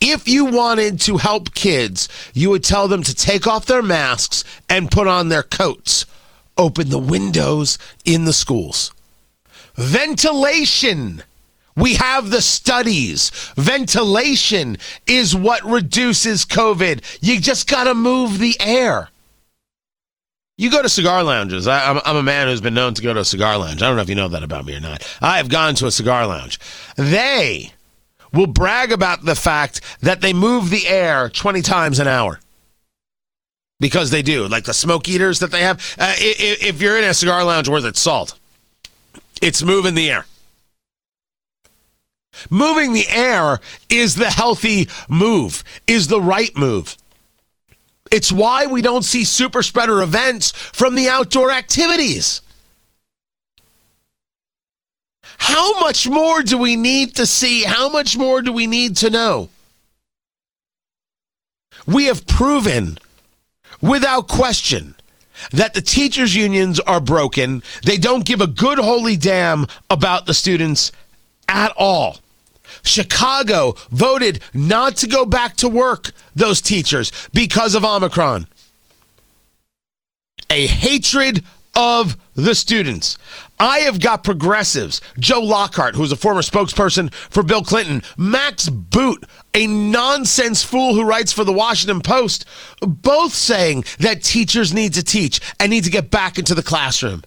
If 0.00 0.28
you 0.28 0.44
wanted 0.44 1.00
to 1.02 1.16
help 1.18 1.54
kids, 1.54 2.08
you 2.34 2.50
would 2.50 2.64
tell 2.64 2.88
them 2.88 3.02
to 3.04 3.14
take 3.14 3.46
off 3.46 3.66
their 3.66 3.82
masks 3.82 4.44
and 4.68 4.90
put 4.90 5.06
on 5.06 5.28
their 5.28 5.42
coats. 5.42 6.06
Open 6.58 6.90
the 6.90 6.98
windows 6.98 7.78
in 8.04 8.24
the 8.24 8.32
schools. 8.32 8.92
Ventilation. 9.74 11.22
We 11.74 11.94
have 11.94 12.30
the 12.30 12.42
studies. 12.42 13.30
Ventilation 13.56 14.76
is 15.06 15.34
what 15.34 15.64
reduces 15.64 16.44
COVID. 16.44 17.02
You 17.22 17.40
just 17.40 17.68
got 17.68 17.84
to 17.84 17.94
move 17.94 18.38
the 18.38 18.56
air. 18.60 19.08
You 20.58 20.70
go 20.70 20.82
to 20.82 20.88
cigar 20.88 21.22
lounges. 21.22 21.66
I, 21.66 21.90
am 21.90 22.00
I'm 22.04 22.16
a 22.16 22.22
man 22.22 22.48
who's 22.48 22.60
been 22.60 22.74
known 22.74 22.92
to 22.94 23.02
go 23.02 23.14
to 23.14 23.20
a 23.20 23.24
cigar 23.24 23.56
lounge. 23.56 23.82
I 23.82 23.86
don't 23.86 23.96
know 23.96 24.02
if 24.02 24.08
you 24.10 24.14
know 24.14 24.28
that 24.28 24.42
about 24.42 24.66
me 24.66 24.76
or 24.76 24.80
not. 24.80 25.02
I 25.22 25.38
have 25.38 25.48
gone 25.48 25.74
to 25.76 25.86
a 25.86 25.90
cigar 25.90 26.26
lounge. 26.26 26.60
They 26.96 27.72
will 28.32 28.46
brag 28.46 28.92
about 28.92 29.24
the 29.24 29.34
fact 29.34 29.80
that 30.00 30.20
they 30.20 30.32
move 30.32 30.70
the 30.70 30.86
air 30.88 31.28
20 31.28 31.62
times 31.62 31.98
an 31.98 32.08
hour 32.08 32.40
because 33.82 34.10
they 34.10 34.22
do. 34.22 34.48
Like 34.48 34.64
the 34.64 34.72
smoke 34.72 35.08
eaters 35.08 35.40
that 35.40 35.50
they 35.50 35.62
have. 35.62 35.78
Uh, 35.98 36.14
if, 36.16 36.80
you're 36.80 36.96
in 36.96 37.04
a 37.04 37.12
cigar 37.12 37.44
lounge 37.44 37.68
worth 37.68 37.84
its 37.84 38.00
salt, 38.00 38.38
it's 39.42 39.62
moving 39.62 39.94
the 39.94 40.10
air. 40.10 40.24
Moving 42.48 42.92
the 42.92 43.08
air 43.08 43.60
is 43.90 44.14
the 44.14 44.30
healthy 44.30 44.88
move, 45.08 45.62
is 45.86 46.08
the 46.08 46.20
right 46.20 46.56
move. 46.56 46.96
It's 48.10 48.32
why 48.32 48.66
we 48.66 48.82
don't 48.82 49.04
see 49.04 49.24
super 49.24 49.62
spreader 49.62 50.02
events 50.02 50.52
from 50.52 50.94
the 50.94 51.08
outdoor 51.08 51.50
activities. 51.50 52.40
How 55.44 55.80
much 55.80 56.08
more 56.08 56.40
do 56.44 56.56
we 56.56 56.76
need 56.76 57.16
to 57.16 57.26
see? 57.26 57.64
How 57.64 57.88
much 57.88 58.16
more 58.16 58.42
do 58.42 58.52
we 58.52 58.68
need 58.68 58.96
to 58.98 59.10
know? 59.10 59.48
We 61.84 62.04
have 62.04 62.28
proven 62.28 62.96
without 63.80 64.28
question 64.28 64.94
that 65.50 65.74
the 65.74 65.80
teachers' 65.82 66.36
unions 66.36 66.78
are 66.78 67.00
broken. 67.00 67.64
They 67.82 67.96
don't 67.96 68.24
give 68.24 68.40
a 68.40 68.46
good 68.46 68.78
holy 68.78 69.16
damn 69.16 69.66
about 69.90 70.26
the 70.26 70.32
students 70.32 70.92
at 71.48 71.72
all. 71.76 72.18
Chicago 72.84 73.74
voted 73.90 74.40
not 74.54 74.96
to 74.98 75.08
go 75.08 75.26
back 75.26 75.56
to 75.56 75.68
work, 75.68 76.12
those 76.36 76.60
teachers, 76.60 77.10
because 77.34 77.74
of 77.74 77.84
Omicron. 77.84 78.46
A 80.50 80.68
hatred 80.68 81.44
of 81.74 82.16
the 82.34 82.54
students. 82.54 83.18
I 83.62 83.78
have 83.80 84.00
got 84.00 84.24
progressives, 84.24 85.00
Joe 85.20 85.40
Lockhart, 85.40 85.94
who's 85.94 86.10
a 86.10 86.16
former 86.16 86.40
spokesperson 86.40 87.14
for 87.14 87.44
Bill 87.44 87.62
Clinton, 87.62 88.02
Max 88.16 88.68
Boot, 88.68 89.24
a 89.54 89.68
nonsense 89.68 90.64
fool 90.64 90.94
who 90.96 91.04
writes 91.04 91.32
for 91.32 91.44
the 91.44 91.52
Washington 91.52 92.00
Post, 92.00 92.44
both 92.80 93.32
saying 93.32 93.84
that 94.00 94.24
teachers 94.24 94.74
need 94.74 94.94
to 94.94 95.04
teach 95.04 95.40
and 95.60 95.70
need 95.70 95.84
to 95.84 95.92
get 95.92 96.10
back 96.10 96.40
into 96.40 96.56
the 96.56 96.62
classroom. 96.64 97.22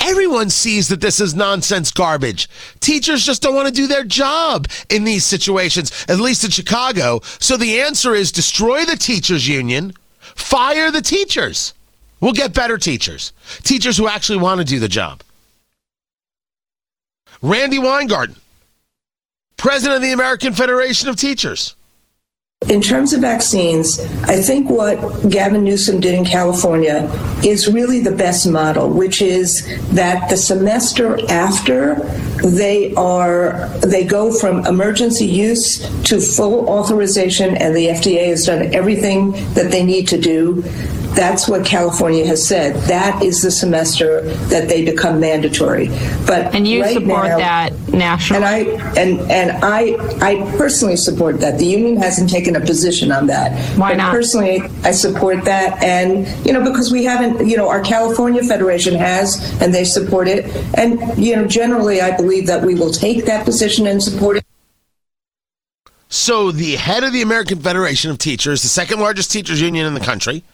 Everyone 0.00 0.48
sees 0.48 0.88
that 0.88 1.02
this 1.02 1.20
is 1.20 1.34
nonsense 1.34 1.90
garbage. 1.90 2.48
Teachers 2.80 3.22
just 3.22 3.42
don't 3.42 3.54
want 3.54 3.68
to 3.68 3.74
do 3.74 3.86
their 3.86 4.04
job 4.04 4.66
in 4.88 5.04
these 5.04 5.26
situations, 5.26 6.06
at 6.08 6.20
least 6.20 6.42
in 6.42 6.50
Chicago. 6.50 7.20
So 7.38 7.58
the 7.58 7.82
answer 7.82 8.14
is 8.14 8.32
destroy 8.32 8.86
the 8.86 8.96
teachers 8.96 9.46
union, 9.46 9.92
fire 10.20 10.90
the 10.90 11.02
teachers. 11.02 11.74
We'll 12.22 12.32
get 12.32 12.54
better 12.54 12.78
teachers, 12.78 13.32
teachers 13.64 13.98
who 13.98 14.06
actually 14.06 14.38
want 14.38 14.60
to 14.60 14.64
do 14.64 14.78
the 14.78 14.88
job. 14.88 15.22
Randi 17.42 17.80
Weingarten, 17.80 18.36
president 19.56 19.96
of 19.96 20.02
the 20.02 20.12
American 20.12 20.52
Federation 20.54 21.08
of 21.08 21.16
Teachers. 21.16 21.74
In 22.68 22.80
terms 22.80 23.12
of 23.12 23.22
vaccines, 23.22 23.98
I 24.22 24.40
think 24.40 24.70
what 24.70 25.28
Gavin 25.28 25.64
Newsom 25.64 25.98
did 25.98 26.14
in 26.14 26.24
California 26.24 27.10
is 27.44 27.66
really 27.66 27.98
the 27.98 28.12
best 28.12 28.48
model, 28.48 28.88
which 28.88 29.20
is 29.20 29.66
that 29.88 30.30
the 30.30 30.36
semester 30.36 31.18
after 31.28 31.96
they 32.44 32.94
are 32.94 33.68
they 33.78 34.04
go 34.04 34.32
from 34.32 34.64
emergency 34.66 35.26
use 35.26 35.78
to 36.04 36.20
full 36.20 36.68
authorization 36.68 37.56
and 37.56 37.74
the 37.74 37.86
FDA 37.88 38.28
has 38.28 38.46
done 38.46 38.72
everything 38.72 39.32
that 39.54 39.72
they 39.72 39.82
need 39.82 40.06
to 40.08 40.18
do 40.20 40.62
that's 41.14 41.48
what 41.48 41.64
California 41.64 42.26
has 42.26 42.46
said. 42.46 42.74
That 42.88 43.22
is 43.22 43.42
the 43.42 43.50
semester 43.50 44.22
that 44.46 44.68
they 44.68 44.84
become 44.84 45.20
mandatory. 45.20 45.88
But 46.26 46.54
and 46.54 46.66
you 46.66 46.82
right 46.82 46.94
support 46.94 47.28
now, 47.28 47.38
that 47.38 47.88
nationally. 47.88 48.42
And 48.42 48.44
I 48.44 49.00
and 49.00 49.30
and 49.30 49.64
I 49.64 49.96
I 50.20 50.56
personally 50.56 50.96
support 50.96 51.40
that. 51.40 51.58
The 51.58 51.66
union 51.66 51.96
hasn't 51.96 52.30
taken 52.30 52.56
a 52.56 52.60
position 52.60 53.12
on 53.12 53.26
that. 53.26 53.52
Why 53.78 53.90
but 53.90 53.98
not? 53.98 54.10
Personally, 54.10 54.62
I 54.84 54.92
support 54.92 55.44
that, 55.44 55.82
and 55.82 56.26
you 56.46 56.52
know 56.52 56.64
because 56.64 56.90
we 56.90 57.04
haven't. 57.04 57.46
You 57.46 57.56
know, 57.56 57.68
our 57.68 57.82
California 57.82 58.42
Federation 58.42 58.94
has, 58.94 59.60
and 59.60 59.74
they 59.74 59.84
support 59.84 60.28
it. 60.28 60.46
And 60.74 61.00
you 61.18 61.36
know, 61.36 61.46
generally, 61.46 62.00
I 62.00 62.16
believe 62.16 62.46
that 62.46 62.64
we 62.64 62.74
will 62.74 62.92
take 62.92 63.26
that 63.26 63.44
position 63.44 63.86
and 63.86 64.02
support 64.02 64.38
it. 64.38 64.44
So 66.08 66.50
the 66.50 66.76
head 66.76 67.04
of 67.04 67.12
the 67.12 67.22
American 67.22 67.58
Federation 67.60 68.10
of 68.10 68.18
Teachers, 68.18 68.60
the 68.60 68.68
second 68.68 69.00
largest 69.00 69.30
teachers 69.30 69.62
union 69.62 69.86
in 69.86 69.94
the 69.94 70.00
country 70.00 70.44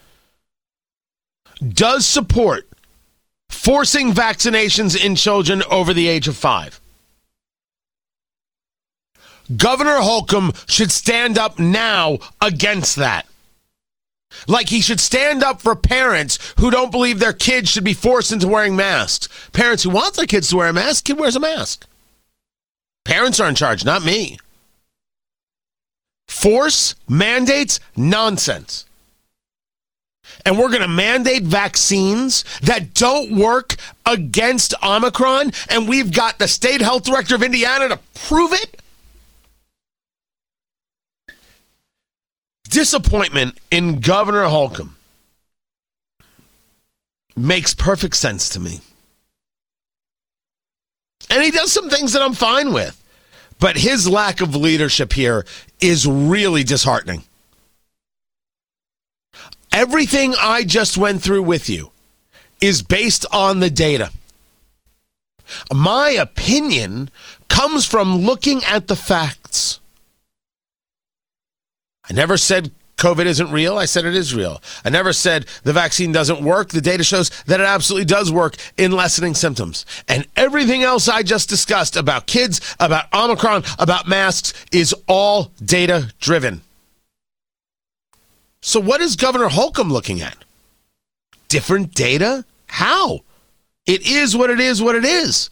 does 1.67 2.05
support 2.05 2.69
forcing 3.49 4.13
vaccinations 4.13 4.95
in 4.95 5.15
children 5.15 5.63
over 5.69 5.93
the 5.93 6.07
age 6.07 6.27
of 6.27 6.37
five. 6.37 6.79
Governor 9.55 9.97
Holcomb 9.97 10.53
should 10.67 10.91
stand 10.91 11.37
up 11.37 11.57
now 11.57 12.19
against 12.39 12.95
that. 12.97 13.25
Like 14.47 14.69
he 14.69 14.79
should 14.79 14.99
stand 14.99 15.43
up 15.43 15.59
for 15.59 15.75
parents 15.75 16.37
who 16.59 16.69
don't 16.69 16.91
believe 16.91 17.19
their 17.19 17.33
kids 17.33 17.69
should 17.69 17.83
be 17.83 17.95
forced 17.95 18.31
into 18.31 18.47
wearing 18.47 18.75
masks. 18.75 19.27
Parents 19.51 19.83
who 19.83 19.89
want 19.89 20.15
their 20.15 20.27
kids 20.27 20.49
to 20.49 20.57
wear 20.57 20.69
a 20.69 20.73
mask, 20.73 21.05
kid 21.05 21.19
wears 21.19 21.35
a 21.35 21.39
mask. 21.39 21.87
Parents 23.05 23.39
are 23.39 23.49
in 23.49 23.55
charge, 23.55 23.83
not 23.83 24.05
me. 24.05 24.37
Force, 26.27 26.93
mandates, 27.07 27.79
nonsense 27.95 28.85
and 30.45 30.57
we're 30.57 30.69
going 30.69 30.81
to 30.81 30.87
mandate 30.87 31.43
vaccines 31.43 32.43
that 32.61 32.93
don't 32.93 33.31
work 33.35 33.75
against 34.05 34.73
Omicron, 34.83 35.51
and 35.69 35.87
we've 35.87 36.11
got 36.11 36.39
the 36.39 36.47
state 36.47 36.81
health 36.81 37.03
director 37.03 37.35
of 37.35 37.43
Indiana 37.43 37.89
to 37.89 37.99
prove 38.25 38.53
it? 38.53 38.81
Disappointment 42.69 43.57
in 43.71 43.99
Governor 43.99 44.43
Holcomb 44.43 44.95
makes 47.35 47.73
perfect 47.73 48.15
sense 48.15 48.49
to 48.49 48.59
me. 48.59 48.81
And 51.29 51.43
he 51.43 51.51
does 51.51 51.71
some 51.71 51.89
things 51.89 52.13
that 52.13 52.21
I'm 52.21 52.33
fine 52.33 52.73
with. 52.73 52.95
But 53.59 53.77
his 53.77 54.07
lack 54.07 54.41
of 54.41 54.55
leadership 54.55 55.13
here 55.13 55.45
is 55.81 56.07
really 56.07 56.63
disheartening. 56.63 57.23
Everything 59.71 60.33
I 60.39 60.63
just 60.63 60.97
went 60.97 61.21
through 61.21 61.43
with 61.43 61.69
you 61.69 61.91
is 62.61 62.81
based 62.81 63.25
on 63.31 63.59
the 63.59 63.69
data. 63.69 64.11
My 65.73 66.09
opinion 66.09 67.09
comes 67.47 67.85
from 67.85 68.17
looking 68.17 68.63
at 68.65 68.87
the 68.87 68.95
facts. 68.95 69.79
I 72.09 72.13
never 72.13 72.37
said 72.37 72.71
COVID 72.97 73.25
isn't 73.25 73.51
real. 73.51 73.77
I 73.77 73.85
said 73.85 74.03
it 74.05 74.15
is 74.15 74.35
real. 74.35 74.61
I 74.83 74.89
never 74.89 75.13
said 75.13 75.45
the 75.63 75.71
vaccine 75.71 76.11
doesn't 76.11 76.41
work. 76.41 76.69
The 76.69 76.81
data 76.81 77.03
shows 77.03 77.29
that 77.45 77.61
it 77.61 77.65
absolutely 77.65 78.05
does 78.05 78.31
work 78.31 78.55
in 78.77 78.91
lessening 78.91 79.35
symptoms. 79.35 79.85
And 80.07 80.27
everything 80.35 80.83
else 80.83 81.07
I 81.07 81.23
just 81.23 81.47
discussed 81.47 81.95
about 81.95 82.27
kids, 82.27 82.59
about 82.79 83.05
Omicron, 83.13 83.63
about 83.77 84.07
masks 84.07 84.53
is 84.71 84.93
all 85.07 85.51
data 85.63 86.11
driven. 86.19 86.61
So, 88.61 88.79
what 88.79 89.01
is 89.01 89.15
Governor 89.15 89.47
Holcomb 89.47 89.91
looking 89.91 90.21
at? 90.21 90.37
different 91.49 91.93
data? 91.93 92.45
How? 92.67 93.21
It 93.85 94.07
is 94.07 94.37
what 94.37 94.49
it 94.49 94.59
is, 94.59 94.81
what 94.81 94.95
it 94.95 95.03
is. 95.03 95.49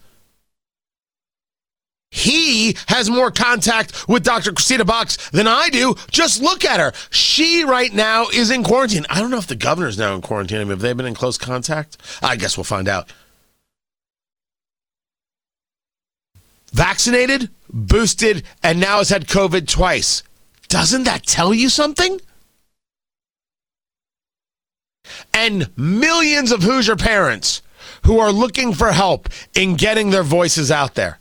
He 2.09 2.77
has 2.87 3.09
more 3.09 3.31
contact 3.31 4.07
with 4.07 4.23
Dr. 4.23 4.51
Kristina 4.51 4.85
Box 4.85 5.29
than 5.31 5.45
I 5.45 5.69
do. 5.69 5.95
Just 6.09 6.41
look 6.41 6.63
at 6.63 6.79
her. 6.79 6.93
She 7.09 7.65
right 7.65 7.93
now 7.93 8.27
is 8.29 8.49
in 8.49 8.63
quarantine. 8.63 9.05
I 9.09 9.19
don't 9.19 9.29
know 9.29 9.37
if 9.37 9.47
the 9.47 9.55
governor's 9.55 9.97
now 9.97 10.15
in 10.15 10.21
quarantine. 10.21 10.59
I 10.59 10.63
mean, 10.63 10.69
have 10.69 10.79
they 10.79 10.93
been 10.93 11.05
in 11.05 11.15
close 11.15 11.37
contact? 11.37 11.97
I 12.23 12.37
guess 12.37 12.55
we'll 12.55 12.63
find 12.63 12.87
out. 12.87 13.11
Vaccinated, 16.71 17.49
boosted, 17.69 18.43
and 18.63 18.79
now 18.79 18.99
has 18.99 19.09
had 19.09 19.27
COVID 19.27 19.67
twice. 19.67 20.23
Doesn't 20.69 21.03
that 21.03 21.25
tell 21.25 21.53
you 21.53 21.69
something? 21.69 22.19
And 25.33 25.69
millions 25.77 26.51
of 26.51 26.63
Hoosier 26.63 26.95
parents 26.95 27.61
who 28.03 28.19
are 28.19 28.31
looking 28.31 28.73
for 28.73 28.91
help 28.91 29.29
in 29.55 29.75
getting 29.75 30.09
their 30.09 30.23
voices 30.23 30.71
out 30.71 30.95
there 30.95 31.19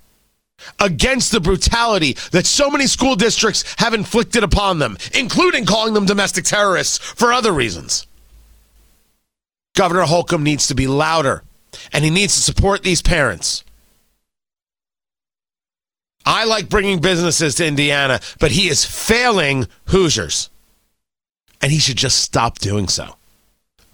against 0.80 1.32
the 1.32 1.40
brutality 1.40 2.16
that 2.32 2.46
so 2.46 2.70
many 2.70 2.86
school 2.86 3.14
districts 3.16 3.64
have 3.78 3.94
inflicted 3.94 4.42
upon 4.42 4.78
them, 4.78 4.96
including 5.14 5.66
calling 5.66 5.94
them 5.94 6.06
domestic 6.06 6.44
terrorists 6.44 6.98
for 6.98 7.32
other 7.32 7.52
reasons. 7.52 8.06
Governor 9.74 10.02
Holcomb 10.02 10.42
needs 10.42 10.66
to 10.68 10.74
be 10.74 10.86
louder 10.86 11.42
and 11.92 12.04
he 12.04 12.10
needs 12.10 12.34
to 12.34 12.40
support 12.40 12.82
these 12.82 13.02
parents. 13.02 13.62
I 16.24 16.44
like 16.44 16.68
bringing 16.68 17.00
businesses 17.00 17.54
to 17.56 17.66
Indiana, 17.66 18.20
but 18.40 18.50
he 18.50 18.68
is 18.68 18.84
failing 18.84 19.68
Hoosiers. 19.86 20.50
And 21.62 21.70
he 21.70 21.78
should 21.78 21.96
just 21.96 22.18
stop 22.18 22.58
doing 22.58 22.88
so. 22.88 23.16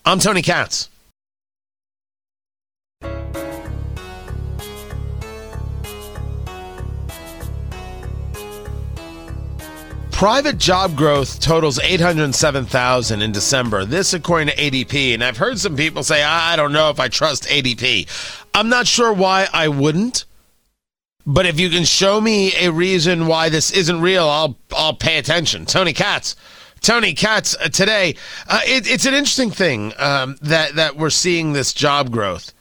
I'm 0.05 0.19
Tony 0.19 0.43
Katz. 0.43 0.89
Private 10.11 10.59
job 10.59 10.97
growth 10.97 11.41
totals 11.41 11.79
807,000 11.81 13.23
in 13.23 13.33
December. 13.33 13.85
This, 13.85 14.13
according 14.13 14.49
to 14.49 14.57
ADP. 14.57 15.15
And 15.15 15.23
I've 15.23 15.37
heard 15.37 15.59
some 15.59 15.77
people 15.77 16.03
say, 16.03 16.23
I 16.23 16.57
don't 16.57 16.73
know 16.73 16.91
if 16.91 16.99
I 17.01 17.09
trust 17.09 17.45
ADP. 17.45 18.09
I'm 18.55 18.69
not 18.69 18.87
sure 18.87 19.13
why 19.13 19.49
I 19.53 19.69
wouldn't. 19.69 20.25
But 21.25 21.47
if 21.47 21.61
you 21.61 21.71
can 21.71 21.85
show 21.85 22.21
me 22.21 22.53
a 22.57 22.71
reason 22.71 23.29
why 23.29 23.49
this 23.49 23.71
isn't 23.71 24.01
real, 24.01 24.29
I'll 24.29 24.57
I'll 24.77 24.95
pay 24.95 25.19
attention. 25.19 25.67
Tony 25.67 25.93
Katz, 25.93 26.35
Tony 26.83 27.15
Katz 27.15 27.57
uh, 27.57 27.69
today. 27.69 28.17
Uh, 28.49 28.61
it, 28.65 28.91
it's 28.91 29.07
an 29.07 29.15
interesting 29.15 29.51
thing 29.51 29.93
um, 29.99 30.37
that 30.43 30.75
that 30.75 30.97
we're 30.97 31.11
seeing 31.11 31.53
this 31.53 31.73
job 31.73 32.11
growth. 32.11 32.53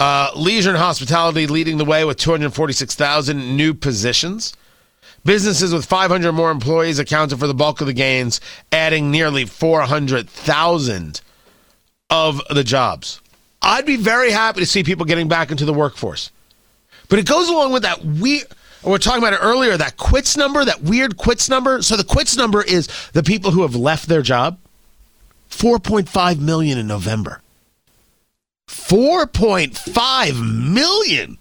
Uh, 0.00 0.30
leisure 0.34 0.70
and 0.70 0.78
hospitality 0.78 1.46
leading 1.46 1.78
the 1.78 1.84
way 1.84 2.04
with 2.04 2.18
246,000 2.18 3.56
new 3.56 3.72
positions. 3.72 4.54
Businesses 5.24 5.72
with 5.72 5.84
500 5.86 6.32
more 6.32 6.50
employees 6.50 6.98
accounted 6.98 7.38
for 7.38 7.46
the 7.46 7.54
bulk 7.54 7.80
of 7.80 7.86
the 7.86 7.92
gains, 7.92 8.40
adding 8.72 9.10
nearly 9.10 9.44
400,000 9.44 11.20
of 12.10 12.42
the 12.50 12.62
jobs. 12.62 13.20
I'd 13.62 13.86
be 13.86 13.96
very 13.96 14.30
happy 14.30 14.60
to 14.60 14.66
see 14.66 14.84
people 14.84 15.06
getting 15.06 15.28
back 15.28 15.50
into 15.50 15.64
the 15.64 15.72
workforce. 15.74 16.30
But 17.08 17.18
it 17.18 17.26
goes 17.26 17.48
along 17.48 17.72
with 17.72 17.82
that 17.82 18.04
weird, 18.04 18.46
we 18.86 18.94
are 18.94 18.98
talking 18.98 19.22
about 19.22 19.32
it 19.32 19.40
earlier, 19.42 19.76
that 19.76 19.96
quits 19.96 20.36
number, 20.36 20.64
that 20.64 20.82
weird 20.82 21.16
quits 21.16 21.48
number. 21.48 21.82
So 21.82 21.96
the 21.96 22.04
quits 22.04 22.36
number 22.36 22.62
is 22.62 22.88
the 23.12 23.22
people 23.22 23.50
who 23.50 23.62
have 23.62 23.74
left 23.74 24.08
their 24.08 24.22
job. 24.22 24.58
4.5 25.50 26.38
million 26.38 26.78
in 26.78 26.86
November. 26.86 27.42
4.5 28.68 30.72
million. 30.72 31.38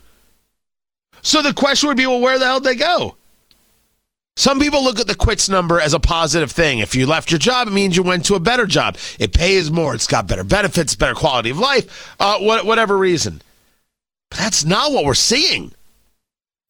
So 1.22 1.42
the 1.42 1.54
question 1.54 1.88
would 1.88 1.98
be, 1.98 2.06
well, 2.06 2.20
where 2.20 2.40
the 2.40 2.46
hell 2.46 2.60
did 2.60 2.70
they 2.70 2.80
go? 2.80 3.16
Some 4.38 4.60
people 4.60 4.84
look 4.84 5.00
at 5.00 5.08
the 5.08 5.16
quits 5.16 5.48
number 5.48 5.80
as 5.80 5.94
a 5.94 6.00
positive 6.00 6.52
thing. 6.52 6.80
If 6.80 6.94
you 6.94 7.06
left 7.06 7.32
your 7.32 7.40
job, 7.40 7.68
it 7.68 7.72
means 7.72 7.96
you 7.96 8.04
went 8.04 8.26
to 8.26 8.36
a 8.36 8.40
better 8.40 8.66
job. 8.66 8.98
It 9.18 9.34
pays 9.34 9.72
more. 9.72 9.96
It's 9.96 10.08
got 10.08 10.28
better 10.28 10.44
benefits, 10.44 10.96
better 10.96 11.14
quality 11.14 11.52
of 11.52 11.60
life, 11.60 12.16
uh, 12.20 12.40
whatever 12.40 12.98
reason. 12.98 13.42
But 14.30 14.40
that's 14.40 14.66
not 14.66 14.92
what 14.92 15.06
we're 15.06 15.14
seeing. 15.14 15.72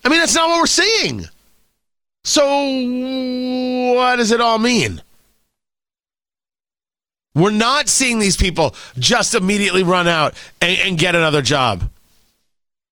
I 0.05 0.09
mean, 0.09 0.19
that's 0.19 0.35
not 0.35 0.49
what 0.49 0.59
we're 0.59 0.67
seeing. 0.67 1.25
So, 2.23 2.45
what 3.95 4.17
does 4.17 4.31
it 4.31 4.39
all 4.39 4.59
mean? 4.59 5.01
We're 7.33 7.51
not 7.51 7.89
seeing 7.89 8.19
these 8.19 8.37
people 8.37 8.75
just 8.97 9.35
immediately 9.35 9.83
run 9.83 10.07
out 10.07 10.35
and, 10.61 10.79
and 10.79 10.97
get 10.97 11.15
another 11.15 11.41
job. 11.41 11.89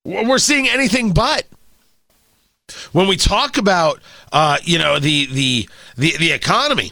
We're 0.04 0.38
seeing 0.40 0.68
anything 0.68 1.14
but 1.14 1.46
when 2.92 3.08
we 3.08 3.18
talk 3.18 3.58
about 3.58 4.00
uh, 4.32 4.58
you 4.64 4.78
know 4.78 5.00
the, 5.00 5.28
the 5.28 5.70
the 5.98 6.18
the 6.18 6.32
economy 6.32 6.92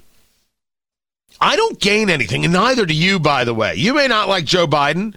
i 1.39 1.55
don't 1.55 1.79
gain 1.79 2.09
anything 2.09 2.43
and 2.43 2.53
neither 2.53 2.85
do 2.85 2.93
you 2.93 3.19
by 3.19 3.43
the 3.43 3.53
way 3.53 3.73
you 3.75 3.93
may 3.93 4.07
not 4.07 4.27
like 4.27 4.45
joe 4.45 4.67
biden 4.67 5.15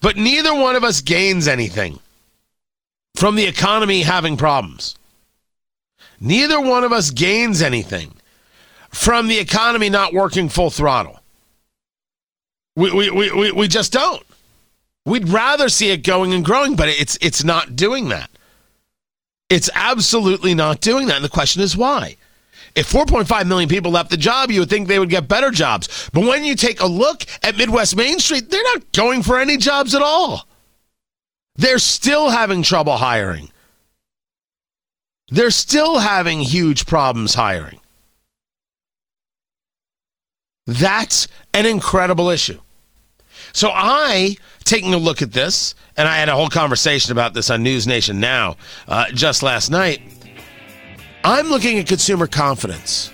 but 0.00 0.16
neither 0.16 0.54
one 0.54 0.76
of 0.76 0.84
us 0.84 1.00
gains 1.00 1.46
anything 1.46 1.98
from 3.14 3.34
the 3.36 3.46
economy 3.46 4.02
having 4.02 4.36
problems 4.36 4.96
neither 6.20 6.60
one 6.60 6.84
of 6.84 6.92
us 6.92 7.10
gains 7.10 7.62
anything 7.62 8.12
from 8.90 9.28
the 9.28 9.38
economy 9.38 9.88
not 9.88 10.12
working 10.12 10.48
full 10.48 10.70
throttle 10.70 11.20
we, 12.76 12.92
we, 12.92 13.10
we, 13.10 13.32
we, 13.32 13.52
we 13.52 13.68
just 13.68 13.92
don't 13.92 14.24
we'd 15.04 15.28
rather 15.28 15.68
see 15.68 15.90
it 15.90 16.04
going 16.04 16.32
and 16.32 16.44
growing 16.44 16.76
but 16.76 16.88
it's 16.88 17.18
it's 17.20 17.44
not 17.44 17.76
doing 17.76 18.08
that 18.08 18.30
it's 19.50 19.68
absolutely 19.74 20.54
not 20.54 20.80
doing 20.80 21.08
that. 21.08 21.16
And 21.16 21.24
the 21.24 21.28
question 21.28 21.60
is 21.60 21.76
why? 21.76 22.16
If 22.76 22.90
4.5 22.90 23.46
million 23.46 23.68
people 23.68 23.90
left 23.90 24.10
the 24.10 24.16
job, 24.16 24.52
you 24.52 24.60
would 24.60 24.70
think 24.70 24.86
they 24.86 25.00
would 25.00 25.10
get 25.10 25.26
better 25.26 25.50
jobs. 25.50 26.08
But 26.12 26.20
when 26.20 26.44
you 26.44 26.54
take 26.54 26.80
a 26.80 26.86
look 26.86 27.26
at 27.42 27.56
Midwest 27.56 27.96
Main 27.96 28.20
Street, 28.20 28.48
they're 28.48 28.62
not 28.62 28.92
going 28.92 29.24
for 29.24 29.40
any 29.40 29.56
jobs 29.56 29.92
at 29.92 30.02
all. 30.02 30.46
They're 31.60 31.78
still 31.78 32.30
having 32.30 32.62
trouble 32.62 32.96
hiring. 32.96 33.50
They're 35.28 35.50
still 35.50 35.98
having 35.98 36.40
huge 36.40 36.86
problems 36.86 37.34
hiring. 37.34 37.80
That's 40.66 41.28
an 41.52 41.66
incredible 41.66 42.30
issue. 42.30 42.58
So 43.52 43.68
I, 43.74 44.38
taking 44.64 44.94
a 44.94 44.96
look 44.96 45.20
at 45.20 45.32
this, 45.32 45.74
and 45.98 46.08
I 46.08 46.16
had 46.16 46.30
a 46.30 46.34
whole 46.34 46.48
conversation 46.48 47.12
about 47.12 47.34
this 47.34 47.50
on 47.50 47.62
News 47.62 47.86
Nation 47.86 48.20
Now 48.20 48.56
uh, 48.88 49.10
just 49.12 49.42
last 49.42 49.70
night. 49.70 50.00
I'm 51.24 51.48
looking 51.48 51.78
at 51.78 51.86
consumer 51.86 52.26
confidence. 52.26 53.12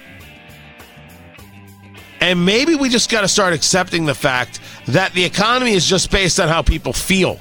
And 2.21 2.47
maybe 2.47 2.77
we 2.77 2.91
just 2.91 3.11
got 3.11 3.23
to 3.23 3.29
start 3.29 3.55
accepting 3.55 4.05
the 4.05 4.15
fact 4.15 4.61
that 4.87 5.13
the 5.15 5.25
economy 5.25 5.73
is 5.73 5.85
just 5.85 6.13
based 6.13 6.39
on 6.39 6.47
how 6.49 6.63
people 6.63 6.93
feel. 6.93 7.41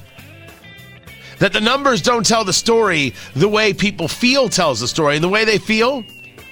That 1.38 1.52
the 1.52 1.60
numbers 1.60 2.00
don't 2.00 2.24
tell 2.24 2.44
the 2.44 2.52
story 2.52 3.12
the 3.34 3.48
way 3.48 3.74
people 3.74 4.08
feel 4.08 4.48
tells 4.48 4.80
the 4.80 4.88
story. 4.88 5.16
And 5.16 5.24
the 5.24 5.28
way 5.28 5.44
they 5.44 5.58
feel, 5.58 6.04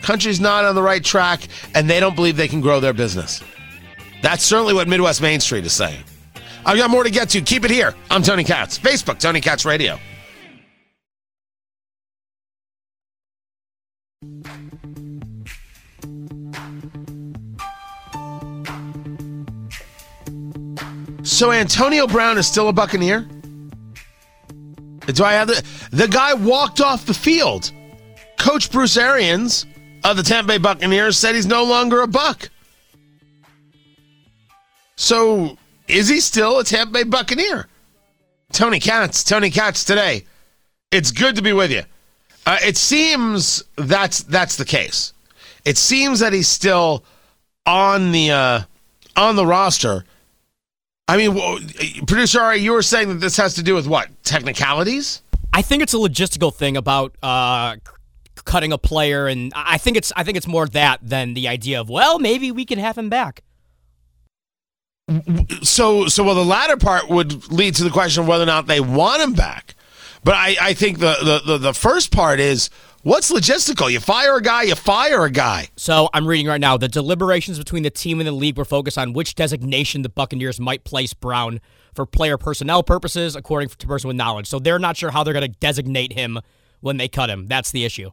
country's 0.03 0.41
not 0.41 0.65
on 0.65 0.75
the 0.75 0.83
right 0.83 1.03
track 1.03 1.49
and 1.75 1.89
they 1.89 2.01
don't 2.01 2.15
believe 2.15 2.37
they 2.37 2.49
can 2.49 2.61
grow 2.61 2.81
their 2.81 2.93
business. 2.93 3.43
That's 4.23 4.45
certainly 4.45 4.75
what 4.75 4.89
Midwest 4.89 5.21
Main 5.23 5.41
Street 5.41 5.65
is 5.65 5.73
saying. 5.73 6.03
I've 6.67 6.79
got 6.79 6.91
more 6.91 7.05
to 7.05 7.11
get 7.11 7.29
to. 7.31 7.41
Keep 7.43 7.65
it 7.65 7.71
here. 7.71 7.95
I'm 8.11 8.23
Tony 8.23 8.45
Katz. 8.45 8.79
Facebook, 8.79 9.19
Tony 9.19 9.41
Katz 9.41 9.65
Radio. 9.65 9.99
So 21.23 21.53
Antonio 21.53 22.07
Brown 22.07 22.39
is 22.39 22.47
still 22.47 22.69
a 22.69 22.73
Buccaneer? 22.73 23.27
Do 25.07 25.25
I 25.25 25.33
have 25.35 25.49
the 25.49 25.63
the 25.91 26.09
guy 26.09 26.35
walked 26.35 26.81
off 26.81 27.07
the 27.07 27.15
field? 27.15 27.73
Coach 28.39 28.71
Bruce 28.71 28.97
Arians 28.97 29.67
of 30.03 30.17
the 30.17 30.23
Tampa 30.23 30.49
Bay 30.49 30.59
Buccaneers 30.59 31.17
said 31.17 31.35
he's 31.35 31.47
no 31.47 31.65
longer 31.65 32.03
a 32.03 32.07
Buck. 32.07 32.51
So 34.97 35.57
is 35.89 36.09
he 36.09 36.21
still 36.21 36.59
a 36.59 36.65
Tampa 36.65 36.93
Bay 36.93 37.03
Buccaneer? 37.05 37.69
Tony 38.53 38.79
Katz, 38.79 39.25
Tony 39.25 39.51
Katz 39.51 39.85
today. 39.85 40.25
It's 40.91 41.11
good 41.11 41.37
to 41.37 41.43
be 41.43 41.53
with 41.53 41.73
you. 41.73 41.83
Uh, 42.47 42.59
it 42.65 42.77
seems 42.77 43.65
that's 43.77 44.23
that's 44.23 44.57
the 44.57 44.65
case. 44.65 45.13
It 45.65 45.79
seems 45.79 46.21
that 46.21 46.33
he's 46.33 46.49
still 46.49 47.05
on 47.67 48.13
the 48.13 48.31
uh, 48.31 48.61
on 49.17 49.37
the 49.37 49.47
roster. 49.47 50.05
I 51.07 51.17
mean, 51.19 52.07
producer 52.07 52.41
Ari, 52.41 52.61
you 52.61 52.73
were 52.73 52.83
saying 52.83 53.09
that 53.09 53.15
this 53.17 53.37
has 53.37 53.55
to 53.55 53.63
do 53.63 53.75
with 53.75 53.87
what 53.87 54.09
technicalities? 54.25 55.23
I 55.53 55.61
think 55.61 55.83
it's 55.83 55.93
a 55.93 55.99
logistical 55.99 56.53
thing 56.53 56.77
about 56.77 57.15
uh, 57.23 57.77
cutting 58.45 58.73
a 58.73 58.79
player, 58.79 59.27
and 59.27 59.53
I 59.55 59.77
think 59.77 59.97
it's 59.97 60.13
I 60.17 60.25
think 60.25 60.37
it's 60.37 60.47
more 60.47 60.67
that 60.69 61.01
than 61.03 61.35
the 61.35 61.47
idea 61.49 61.81
of 61.81 61.91
well, 61.91 62.19
maybe 62.19 62.51
we 62.51 62.65
can 62.65 62.79
have 62.79 62.97
him 62.97 63.11
back. 63.11 63.43
So, 65.63 66.07
so 66.09 66.25
well, 66.25 66.35
the 66.35 66.45
latter 66.45 66.79
part 66.79 67.11
would 67.11 67.53
lead 67.53 67.75
to 67.75 67.85
the 67.85 67.91
question 67.91 68.23
of 68.23 68.29
whether 68.29 68.45
or 68.45 68.47
not 68.47 68.67
they 68.67 68.81
want 68.81 69.21
him 69.23 69.35
back. 69.35 69.75
But 70.25 70.35
I, 70.35 70.57
I 70.61 70.75
think 70.75 70.99
the, 70.99 71.17
the, 71.23 71.53
the, 71.53 71.59
the 71.59 71.75
first 71.75 72.11
part 72.11 72.41
is 72.41 72.71
what's 73.03 73.31
logistical? 73.31 73.91
You 73.93 74.01
fire 74.01 74.37
a 74.37 74.43
guy, 74.43 74.63
you 74.63 74.75
fire 74.75 75.25
a 75.25 75.31
guy. 75.31 75.69
So 75.77 76.09
I'm 76.15 76.27
reading 76.27 76.47
right 76.47 76.61
now 76.61 76.79
the 76.79 76.89
deliberations 76.89 77.59
between 77.59 77.83
the 77.83 77.91
team 77.91 78.21
and 78.21 78.27
the 78.27 78.33
league 78.33 78.57
were 78.57 78.65
focused 78.65 78.97
on 78.97 79.13
which 79.13 79.35
designation 79.35 80.03
the 80.03 80.09
Buccaneers 80.09 80.59
might 80.59 80.83
place 80.85 81.13
Brown 81.13 81.61
for 81.95 82.07
player 82.07 82.39
personnel 82.39 82.83
purposes, 82.83 83.37
according 83.37 83.69
to 83.69 83.87
person 83.87 84.09
with 84.09 84.17
knowledge. 84.17 84.49
So 84.49 84.59
they're 84.59 84.79
not 84.79 84.97
sure 84.97 85.11
how 85.11 85.23
they're 85.23 85.35
going 85.35 85.53
to 85.53 85.59
designate 85.61 86.15
him 86.15 86.41
when 86.81 86.97
they 86.97 87.07
cut 87.07 87.31
him. 87.31 87.47
That's 87.47 87.71
the 87.71 87.85
issue. 87.85 88.11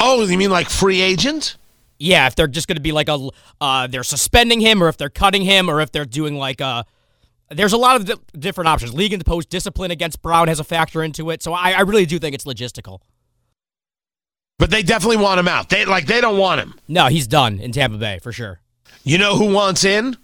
Oh, 0.00 0.22
you 0.22 0.38
mean 0.38 0.50
like 0.50 0.70
free 0.70 1.00
agent? 1.00 1.56
Yeah, 1.98 2.26
if 2.26 2.34
they're 2.34 2.48
just 2.48 2.66
going 2.66 2.76
to 2.76 2.82
be 2.82 2.90
like 2.90 3.08
a, 3.08 3.28
uh, 3.60 3.86
they're 3.86 4.02
suspending 4.02 4.60
him, 4.60 4.82
or 4.82 4.88
if 4.88 4.96
they're 4.96 5.10
cutting 5.10 5.42
him, 5.42 5.68
or 5.68 5.80
if 5.80 5.92
they're 5.92 6.04
doing 6.04 6.36
like 6.36 6.60
a. 6.60 6.84
There's 7.54 7.72
a 7.72 7.76
lot 7.78 7.96
of 7.96 8.06
di- 8.06 8.38
different 8.38 8.68
options. 8.68 8.94
League 8.94 9.12
imposed 9.12 9.48
discipline 9.48 9.90
against 9.90 10.22
Brown 10.22 10.48
has 10.48 10.60
a 10.60 10.64
factor 10.64 11.02
into 11.02 11.30
it, 11.30 11.42
so 11.42 11.52
I, 11.52 11.72
I 11.72 11.80
really 11.80 12.06
do 12.06 12.18
think 12.18 12.34
it's 12.34 12.44
logistical. 12.44 13.00
But 14.58 14.70
they 14.70 14.82
definitely 14.82 15.16
want 15.16 15.40
him 15.40 15.48
out. 15.48 15.68
They 15.70 15.84
like 15.84 16.06
they 16.06 16.20
don't 16.20 16.38
want 16.38 16.60
him. 16.60 16.74
No, 16.86 17.06
he's 17.06 17.26
done 17.26 17.58
in 17.58 17.72
Tampa 17.72 17.98
Bay 17.98 18.18
for 18.22 18.32
sure. 18.32 18.60
You 19.02 19.18
know 19.18 19.36
who 19.36 19.52
wants 19.52 19.84
in? 19.84 20.16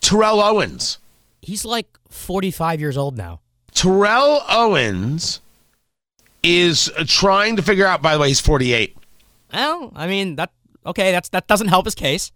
Terrell 0.00 0.40
Owens. 0.40 0.98
He's 1.40 1.64
like 1.64 1.86
45 2.08 2.80
years 2.80 2.96
old 2.96 3.16
now. 3.16 3.40
Terrell 3.72 4.42
Owens 4.48 5.40
is 6.42 6.90
trying 7.06 7.56
to 7.56 7.62
figure 7.62 7.86
out. 7.86 8.02
By 8.02 8.14
the 8.14 8.20
way, 8.20 8.28
he's 8.28 8.40
48. 8.40 8.96
Well, 9.52 9.92
I 9.94 10.06
mean 10.06 10.36
that. 10.36 10.50
Okay, 10.84 11.12
that's 11.12 11.28
that 11.28 11.46
doesn't 11.46 11.68
help 11.68 11.84
his 11.84 11.94
case. 11.94 12.32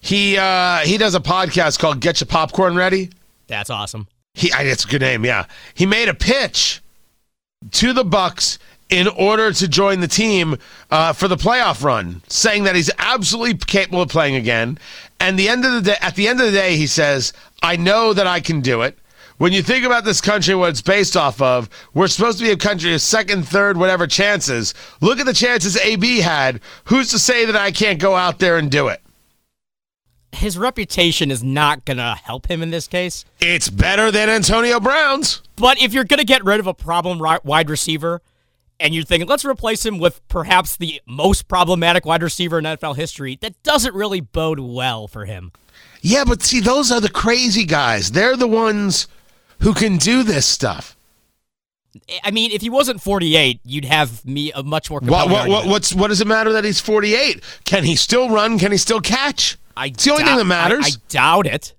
He 0.00 0.38
uh, 0.38 0.78
he 0.78 0.96
does 0.96 1.14
a 1.14 1.20
podcast 1.20 1.78
called 1.78 2.00
"Get 2.00 2.20
Your 2.20 2.26
Popcorn 2.26 2.76
Ready." 2.76 3.10
That's 3.50 3.68
awesome. 3.68 4.06
He, 4.32 4.50
it's 4.54 4.84
a 4.84 4.88
good 4.88 5.00
name. 5.00 5.24
Yeah, 5.24 5.46
he 5.74 5.84
made 5.84 6.08
a 6.08 6.14
pitch 6.14 6.80
to 7.72 7.92
the 7.92 8.04
Bucks 8.04 8.58
in 8.88 9.08
order 9.08 9.52
to 9.52 9.68
join 9.68 10.00
the 10.00 10.08
team 10.08 10.56
uh, 10.90 11.12
for 11.12 11.28
the 11.28 11.36
playoff 11.36 11.84
run, 11.84 12.22
saying 12.28 12.64
that 12.64 12.76
he's 12.76 12.90
absolutely 12.98 13.58
capable 13.58 14.02
of 14.02 14.08
playing 14.08 14.36
again. 14.36 14.78
And 15.18 15.38
the 15.38 15.48
end 15.48 15.64
of 15.64 15.72
the 15.72 15.82
day, 15.82 15.96
at 16.00 16.14
the 16.14 16.28
end 16.28 16.40
of 16.40 16.46
the 16.46 16.52
day, 16.52 16.76
he 16.76 16.86
says, 16.86 17.32
"I 17.62 17.76
know 17.76 18.12
that 18.12 18.26
I 18.26 18.40
can 18.40 18.60
do 18.60 18.82
it." 18.82 18.96
When 19.38 19.52
you 19.52 19.62
think 19.62 19.84
about 19.84 20.04
this 20.04 20.20
country, 20.20 20.54
what 20.54 20.68
it's 20.68 20.82
based 20.82 21.16
off 21.16 21.40
of, 21.40 21.70
we're 21.94 22.08
supposed 22.08 22.38
to 22.38 22.44
be 22.44 22.50
a 22.50 22.56
country 22.56 22.92
of 22.94 23.00
second, 23.00 23.48
third, 23.48 23.78
whatever 23.78 24.06
chances. 24.06 24.74
Look 25.00 25.18
at 25.18 25.26
the 25.26 25.32
chances 25.32 25.78
AB 25.78 26.18
had. 26.18 26.60
Who's 26.84 27.10
to 27.10 27.18
say 27.18 27.46
that 27.46 27.56
I 27.56 27.72
can't 27.72 27.98
go 27.98 28.14
out 28.14 28.38
there 28.38 28.58
and 28.58 28.70
do 28.70 28.88
it? 28.88 29.00
His 30.32 30.56
reputation 30.56 31.30
is 31.30 31.42
not 31.42 31.84
going 31.84 31.96
to 31.96 32.16
help 32.22 32.50
him 32.50 32.62
in 32.62 32.70
this 32.70 32.86
case. 32.86 33.24
It's 33.40 33.68
better 33.68 34.10
than 34.10 34.28
Antonio 34.28 34.78
Brown's. 34.78 35.42
But 35.56 35.82
if 35.82 35.92
you're 35.92 36.04
going 36.04 36.18
to 36.18 36.24
get 36.24 36.44
rid 36.44 36.60
of 36.60 36.66
a 36.66 36.74
problem 36.74 37.18
wide 37.44 37.68
receiver 37.68 38.22
and 38.78 38.94
you're 38.94 39.04
thinking, 39.04 39.28
let's 39.28 39.44
replace 39.44 39.84
him 39.84 39.98
with 39.98 40.26
perhaps 40.28 40.76
the 40.76 41.02
most 41.06 41.48
problematic 41.48 42.06
wide 42.06 42.22
receiver 42.22 42.58
in 42.58 42.64
NFL 42.64 42.96
history, 42.96 43.38
that 43.40 43.60
doesn't 43.62 43.94
really 43.94 44.20
bode 44.20 44.60
well 44.60 45.08
for 45.08 45.24
him. 45.24 45.52
Yeah, 46.00 46.24
but 46.24 46.42
see, 46.42 46.60
those 46.60 46.90
are 46.90 47.00
the 47.00 47.10
crazy 47.10 47.64
guys. 47.64 48.12
They're 48.12 48.36
the 48.36 48.46
ones 48.46 49.08
who 49.60 49.74
can 49.74 49.96
do 49.96 50.22
this 50.22 50.46
stuff. 50.46 50.96
I 52.22 52.30
mean, 52.30 52.52
if 52.52 52.62
he 52.62 52.70
wasn't 52.70 53.02
48, 53.02 53.60
you'd 53.64 53.84
have 53.84 54.24
me 54.24 54.52
a 54.52 54.62
much 54.62 54.90
more. 54.90 55.00
What, 55.00 55.28
what, 55.28 55.48
what, 55.48 55.66
what's, 55.66 55.92
what 55.92 56.08
does 56.08 56.20
it 56.20 56.26
matter 56.26 56.52
that 56.52 56.64
he's 56.64 56.80
48? 56.80 57.42
Can 57.64 57.84
he 57.84 57.96
still 57.96 58.30
run? 58.30 58.58
Can 58.58 58.70
he 58.70 58.78
still 58.78 59.00
catch? 59.00 59.58
I 59.80 59.86
it's 59.86 60.04
the 60.04 60.10
only 60.12 60.22
doubt- 60.24 60.28
thing 60.30 60.38
that 60.38 60.44
matters. 60.44 60.84
I, 60.84 60.88
I 60.88 60.92
doubt 61.08 61.46
it. 61.46 61.74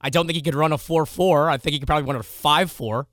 I 0.00 0.10
don't 0.10 0.26
think 0.26 0.36
he 0.36 0.42
could 0.42 0.54
run 0.54 0.72
a 0.72 0.78
4 0.78 1.06
4. 1.06 1.48
I 1.48 1.56
think 1.56 1.72
he 1.72 1.78
could 1.78 1.86
probably 1.86 2.06
run 2.06 2.16
a 2.20 2.22
5 2.22 2.70
4. 2.70 3.06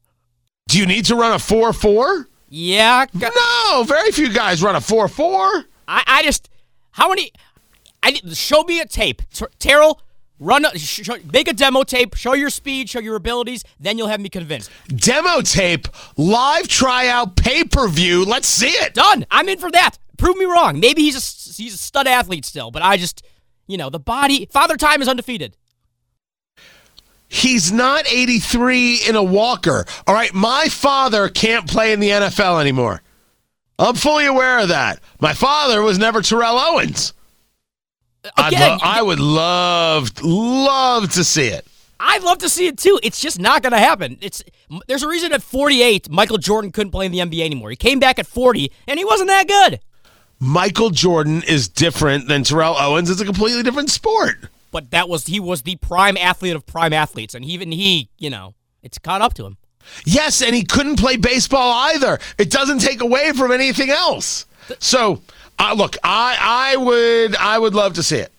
do 0.68 0.78
you 0.78 0.86
need 0.86 1.06
to 1.06 1.16
run 1.16 1.32
a 1.34 1.40
4 1.40 1.72
4? 1.74 2.28
Yeah. 2.50 3.06
No, 3.14 3.84
very 3.88 4.12
few 4.12 4.32
guys 4.34 4.62
run 4.62 4.76
a 4.76 4.82
4 4.82 5.08
4. 5.08 5.66
I, 5.88 6.04
I 6.06 6.24
just. 6.24 6.50
How 6.92 7.08
many. 7.08 7.32
I 8.04 8.20
Show 8.34 8.64
me 8.64 8.82
a 8.82 8.86
tape. 8.86 9.22
Ter- 9.34 9.50
Terrell, 9.60 10.02
run 10.40 10.66
a, 10.66 10.78
sh- 10.78 11.04
sh- 11.06 11.24
make 11.32 11.48
a 11.48 11.54
demo 11.54 11.84
tape, 11.84 12.16
show 12.16 12.34
your 12.34 12.50
speed, 12.50 12.90
show 12.90 13.00
your 13.00 13.16
abilities, 13.16 13.64
then 13.80 13.98
you'll 13.98 14.08
have 14.08 14.20
me 14.20 14.28
convinced. 14.28 14.70
Demo 14.88 15.42
tape, 15.42 15.88
live 16.18 16.68
tryout, 16.68 17.36
pay 17.38 17.64
per 17.64 17.88
view. 17.88 18.26
Let's 18.26 18.48
see 18.48 18.70
it. 18.70 18.94
Done. 18.96 19.26
I'm 19.32 19.48
in 19.48 19.60
for 19.60 19.72
that. 19.72 19.98
Prove 20.18 20.36
me 20.36 20.46
wrong. 20.46 20.80
Maybe 20.80 21.04
he's 21.04 21.16
a, 21.16 21.62
he's 21.62 21.76
a 21.76 21.78
stud 21.78 22.08
athlete 22.08 22.44
still, 22.46 22.70
but 22.72 22.82
I 22.82 22.98
just. 22.98 23.24
You 23.72 23.78
know, 23.78 23.90
the 23.90 24.00
body. 24.00 24.48
Father 24.52 24.76
Time 24.76 25.02
is 25.02 25.08
undefeated. 25.08 25.56
He's 27.30 27.72
not 27.72 28.06
83 28.12 29.04
in 29.08 29.16
a 29.16 29.24
walker. 29.24 29.86
All 30.06 30.14
right, 30.14 30.34
my 30.34 30.68
father 30.68 31.30
can't 31.30 31.66
play 31.66 31.94
in 31.94 32.02
the 32.02 32.10
NFL 32.10 32.60
anymore. 32.60 33.02
I'm 33.80 33.96
fully 33.96 34.26
aware 34.26 34.60
of 34.60 34.68
that. 34.68 35.00
My 35.22 35.34
father 35.34 35.82
was 35.82 35.98
never 35.98 36.22
Terrell 36.22 36.58
Owens. 36.58 37.14
Again, 38.38 38.72
lo- 38.72 38.78
I 38.84 39.02
would 39.02 39.22
love, 39.22 40.12
love 40.22 41.14
to 41.14 41.24
see 41.24 41.48
it. 41.48 41.66
I'd 41.98 42.24
love 42.24 42.40
to 42.40 42.50
see 42.50 42.68
it 42.68 42.78
too. 42.78 43.00
It's 43.02 43.22
just 43.22 43.40
not 43.40 43.62
going 43.62 43.72
to 43.72 43.80
happen. 43.80 44.18
It's 44.20 44.44
there's 44.88 45.04
a 45.04 45.08
reason 45.08 45.32
at 45.32 45.42
48 45.42 46.10
Michael 46.10 46.38
Jordan 46.38 46.72
couldn't 46.72 46.92
play 46.92 47.06
in 47.06 47.14
the 47.14 47.20
NBA 47.20 47.46
anymore. 47.46 47.70
He 47.70 47.78
came 47.78 48.00
back 48.00 48.20
at 48.20 48.28
40 48.28 48.72
and 48.88 49.00
he 49.00 49.06
wasn't 49.06 49.30
that 49.30 49.48
good. 49.48 49.80
Michael 50.44 50.90
Jordan 50.90 51.44
is 51.48 51.70
different 51.70 52.28
than 52.28 52.44
Terrell 52.44 52.76
Owens. 52.76 53.12
It's 53.12 53.22
a 53.22 53.26
completely 53.26 53.62
different 53.62 53.92
sport. 53.92 54.38
But 54.72 54.90
that 54.90 55.08
was 55.08 55.28
he 55.28 55.40
was 55.40 55.62
the 55.62 55.76
prime 55.76 56.18
athlete 56.18 56.56
of 56.56 56.66
prime 56.66 56.94
athletes, 56.94 57.36
and 57.36 57.46
even 57.46 57.72
he, 57.72 58.10
you 58.18 58.32
know, 58.32 58.56
it's 58.82 58.98
caught 58.98 59.22
up 59.22 59.36
to 59.36 59.46
him. 59.46 59.58
Yes, 60.04 60.42
and 60.42 60.56
he 60.56 60.64
couldn't 60.64 60.98
play 60.98 61.16
baseball 61.16 61.74
either. 61.92 62.18
It 62.40 62.50
doesn't 62.50 62.80
take 62.80 63.02
away 63.02 63.34
from 63.34 63.52
anything 63.52 63.92
else. 63.92 64.48
So, 64.80 65.22
uh, 65.60 65.76
look, 65.78 65.96
I 66.04 66.38
I 66.40 66.76
would 66.76 67.36
I 67.36 67.60
would 67.60 67.76
love 67.76 67.94
to 67.94 68.04
see 68.04 68.18
it. 68.18 68.32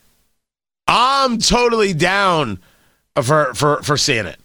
I'm 0.89 1.39
totally 1.39 1.95
down 1.95 2.59
for 3.23 3.55
for 3.55 3.81
for 3.85 3.97
seeing 3.97 4.27
it. 4.27 4.41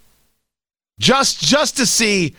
Just 1.00 1.42
just 1.42 1.78
to 1.78 1.88
see 1.88 2.36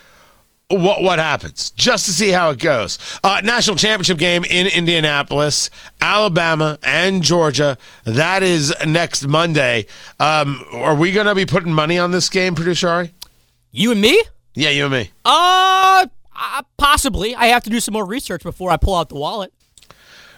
what 0.68 1.02
what 1.02 1.18
happens, 1.18 1.70
just 1.70 2.04
to 2.06 2.12
see 2.12 2.28
how 2.30 2.50
it 2.50 2.58
goes. 2.58 2.98
Uh, 3.24 3.40
national 3.42 3.76
championship 3.76 4.18
game 4.18 4.44
in 4.44 4.66
Indianapolis, 4.66 5.70
Alabama 6.00 6.78
and 6.82 7.22
Georgia. 7.22 7.78
That 8.04 8.42
is 8.42 8.74
next 8.86 9.26
Monday. 9.26 9.86
Um, 10.20 10.62
are 10.72 10.94
we 10.94 11.12
going 11.12 11.26
to 11.26 11.34
be 11.34 11.46
putting 11.46 11.72
money 11.72 11.98
on 11.98 12.10
this 12.10 12.28
game, 12.28 12.54
producer 12.54 12.88
Ari? 12.88 13.14
You 13.72 13.92
and 13.92 14.00
me? 14.00 14.22
Yeah, 14.54 14.70
you 14.70 14.84
and 14.84 14.92
me. 14.92 15.10
Uh, 15.24 16.06
uh 16.36 16.62
possibly. 16.76 17.34
I 17.34 17.46
have 17.46 17.64
to 17.64 17.70
do 17.70 17.80
some 17.80 17.94
more 17.94 18.04
research 18.04 18.42
before 18.42 18.70
I 18.70 18.76
pull 18.76 18.94
out 18.94 19.08
the 19.08 19.16
wallet. 19.16 19.52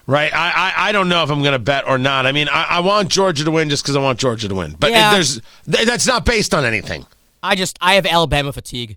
Right. 0.06 0.32
I, 0.34 0.50
I, 0.50 0.88
I 0.88 0.92
don't 0.92 1.08
know 1.08 1.22
if 1.22 1.30
I'm 1.30 1.40
going 1.40 1.52
to 1.52 1.58
bet 1.60 1.86
or 1.86 1.96
not. 1.96 2.26
I 2.26 2.32
mean, 2.32 2.48
I, 2.48 2.64
I 2.64 2.80
want 2.80 3.10
Georgia 3.10 3.44
to 3.44 3.50
win 3.50 3.68
just 3.68 3.84
because 3.84 3.94
I 3.94 4.00
want 4.00 4.18
Georgia 4.18 4.48
to 4.48 4.54
win. 4.54 4.74
But 4.78 4.90
Yeah. 4.90 5.12
there's 5.12 5.40
th- 5.70 5.86
that's 5.86 6.06
not 6.06 6.24
based 6.24 6.52
on 6.52 6.64
anything. 6.64 7.06
I 7.42 7.54
just 7.54 7.78
I 7.80 7.94
have 7.94 8.06
Alabama 8.06 8.52
fatigue. 8.52 8.96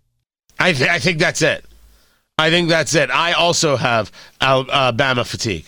I, 0.59 0.73
th- 0.73 0.89
I 0.89 0.99
think 0.99 1.19
that's 1.19 1.41
it. 1.41 1.65
I 2.37 2.49
think 2.49 2.69
that's 2.69 2.95
it. 2.95 3.09
I 3.11 3.33
also 3.33 3.75
have 3.75 4.11
Alabama 4.41 5.23
fatigue. 5.23 5.65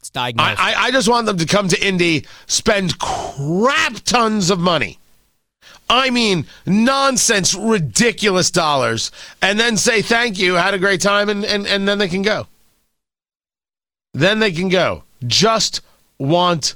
It's 0.00 0.10
diagnosed. 0.10 0.58
I, 0.60 0.74
I 0.74 0.90
just 0.90 1.08
want 1.08 1.26
them 1.26 1.38
to 1.38 1.46
come 1.46 1.68
to 1.68 1.86
Indy, 1.86 2.26
spend 2.46 2.98
crap 2.98 3.94
tons 4.04 4.50
of 4.50 4.58
money. 4.58 4.98
I 5.90 6.10
mean, 6.10 6.46
nonsense, 6.66 7.54
ridiculous 7.54 8.50
dollars, 8.50 9.10
and 9.40 9.58
then 9.58 9.76
say 9.76 10.02
thank 10.02 10.38
you, 10.38 10.54
had 10.54 10.74
a 10.74 10.78
great 10.78 11.00
time, 11.00 11.28
and, 11.28 11.44
and, 11.44 11.66
and 11.66 11.88
then 11.88 11.98
they 11.98 12.08
can 12.08 12.22
go. 12.22 12.46
Then 14.12 14.38
they 14.38 14.52
can 14.52 14.68
go. 14.68 15.04
Just 15.26 15.80
want 16.18 16.74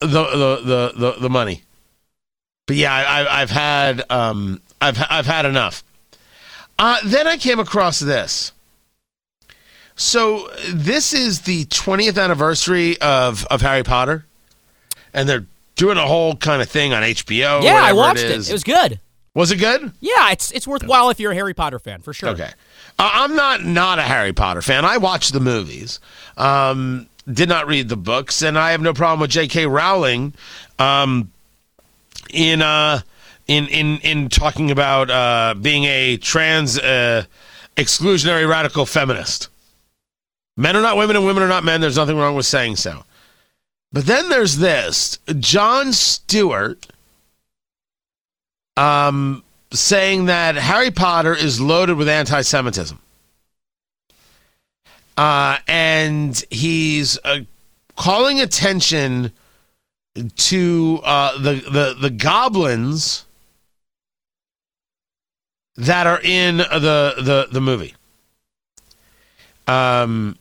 the 0.00 0.06
the 0.06 0.60
the 0.64 0.92
the, 0.96 1.12
the 1.20 1.30
money. 1.30 1.62
But 2.66 2.76
yeah, 2.76 2.94
I, 2.94 3.02
I, 3.02 3.42
I've 3.42 3.50
had 3.50 4.10
um, 4.10 4.60
I've 4.80 4.98
I've 5.10 5.26
had 5.26 5.46
enough. 5.46 5.82
Uh, 6.80 6.96
then 7.04 7.26
I 7.26 7.36
came 7.36 7.60
across 7.60 8.00
this. 8.00 8.52
So 9.96 10.48
this 10.70 11.12
is 11.12 11.42
the 11.42 11.66
20th 11.66 12.18
anniversary 12.18 12.98
of 13.02 13.46
of 13.48 13.60
Harry 13.60 13.82
Potter, 13.82 14.24
and 15.12 15.28
they're 15.28 15.44
doing 15.76 15.98
a 15.98 16.06
whole 16.06 16.36
kind 16.36 16.62
of 16.62 16.70
thing 16.70 16.94
on 16.94 17.02
HBO. 17.02 17.62
yeah, 17.62 17.82
I 17.82 17.92
watched 17.92 18.22
it. 18.22 18.30
it. 18.30 18.48
It 18.48 18.52
was 18.52 18.64
good. 18.64 18.98
Was 19.34 19.52
it 19.52 19.56
good? 19.56 19.92
Yeah, 20.00 20.30
it's 20.32 20.50
it's 20.52 20.66
worthwhile 20.66 21.10
if 21.10 21.20
you're 21.20 21.32
a 21.32 21.34
Harry 21.34 21.52
Potter 21.52 21.78
fan 21.78 22.00
for 22.00 22.14
sure. 22.14 22.30
Okay. 22.30 22.50
Uh, 22.98 23.10
I'm 23.12 23.36
not 23.36 23.62
not 23.62 23.98
a 23.98 24.02
Harry 24.02 24.32
Potter 24.32 24.62
fan. 24.62 24.86
I 24.86 24.96
watched 24.96 25.34
the 25.34 25.40
movies. 25.40 26.00
Um, 26.38 27.06
did 27.30 27.50
not 27.50 27.66
read 27.66 27.90
the 27.90 27.96
books, 27.96 28.40
and 28.40 28.58
I 28.58 28.70
have 28.70 28.80
no 28.80 28.94
problem 28.94 29.20
with 29.20 29.30
J.K. 29.30 29.66
Rowling 29.66 30.32
um, 30.78 31.30
in 32.30 32.62
uh, 32.62 33.02
in 33.50 33.66
in 33.66 33.98
in 33.98 34.28
talking 34.28 34.70
about 34.70 35.10
uh, 35.10 35.54
being 35.60 35.82
a 35.84 36.16
trans 36.18 36.78
uh, 36.78 37.24
exclusionary 37.76 38.48
radical 38.48 38.86
feminist. 38.86 39.48
Men 40.56 40.76
are 40.76 40.82
not 40.82 40.96
women, 40.96 41.16
and 41.16 41.26
women 41.26 41.42
are 41.42 41.48
not 41.48 41.64
men. 41.64 41.80
There's 41.80 41.96
nothing 41.96 42.16
wrong 42.16 42.36
with 42.36 42.46
saying 42.46 42.76
so. 42.76 43.04
But 43.92 44.06
then 44.06 44.28
there's 44.28 44.58
this 44.58 45.18
Jon 45.40 45.92
Stewart 45.92 46.86
um, 48.76 49.42
saying 49.72 50.26
that 50.26 50.54
Harry 50.54 50.92
Potter 50.92 51.34
is 51.34 51.60
loaded 51.60 51.96
with 51.96 52.08
anti 52.08 52.42
Semitism. 52.42 53.00
Uh, 55.16 55.58
and 55.66 56.40
he's 56.50 57.18
uh, 57.24 57.40
calling 57.96 58.40
attention 58.40 59.32
to 60.36 61.00
uh, 61.02 61.36
the, 61.38 61.54
the, 61.54 61.96
the 62.00 62.10
goblins 62.10 63.26
that 65.80 66.06
are 66.06 66.20
in 66.22 66.58
the, 66.58 67.14
the, 67.18 67.48
the 67.50 67.60
movie. 67.60 67.94
Um, 69.66 70.36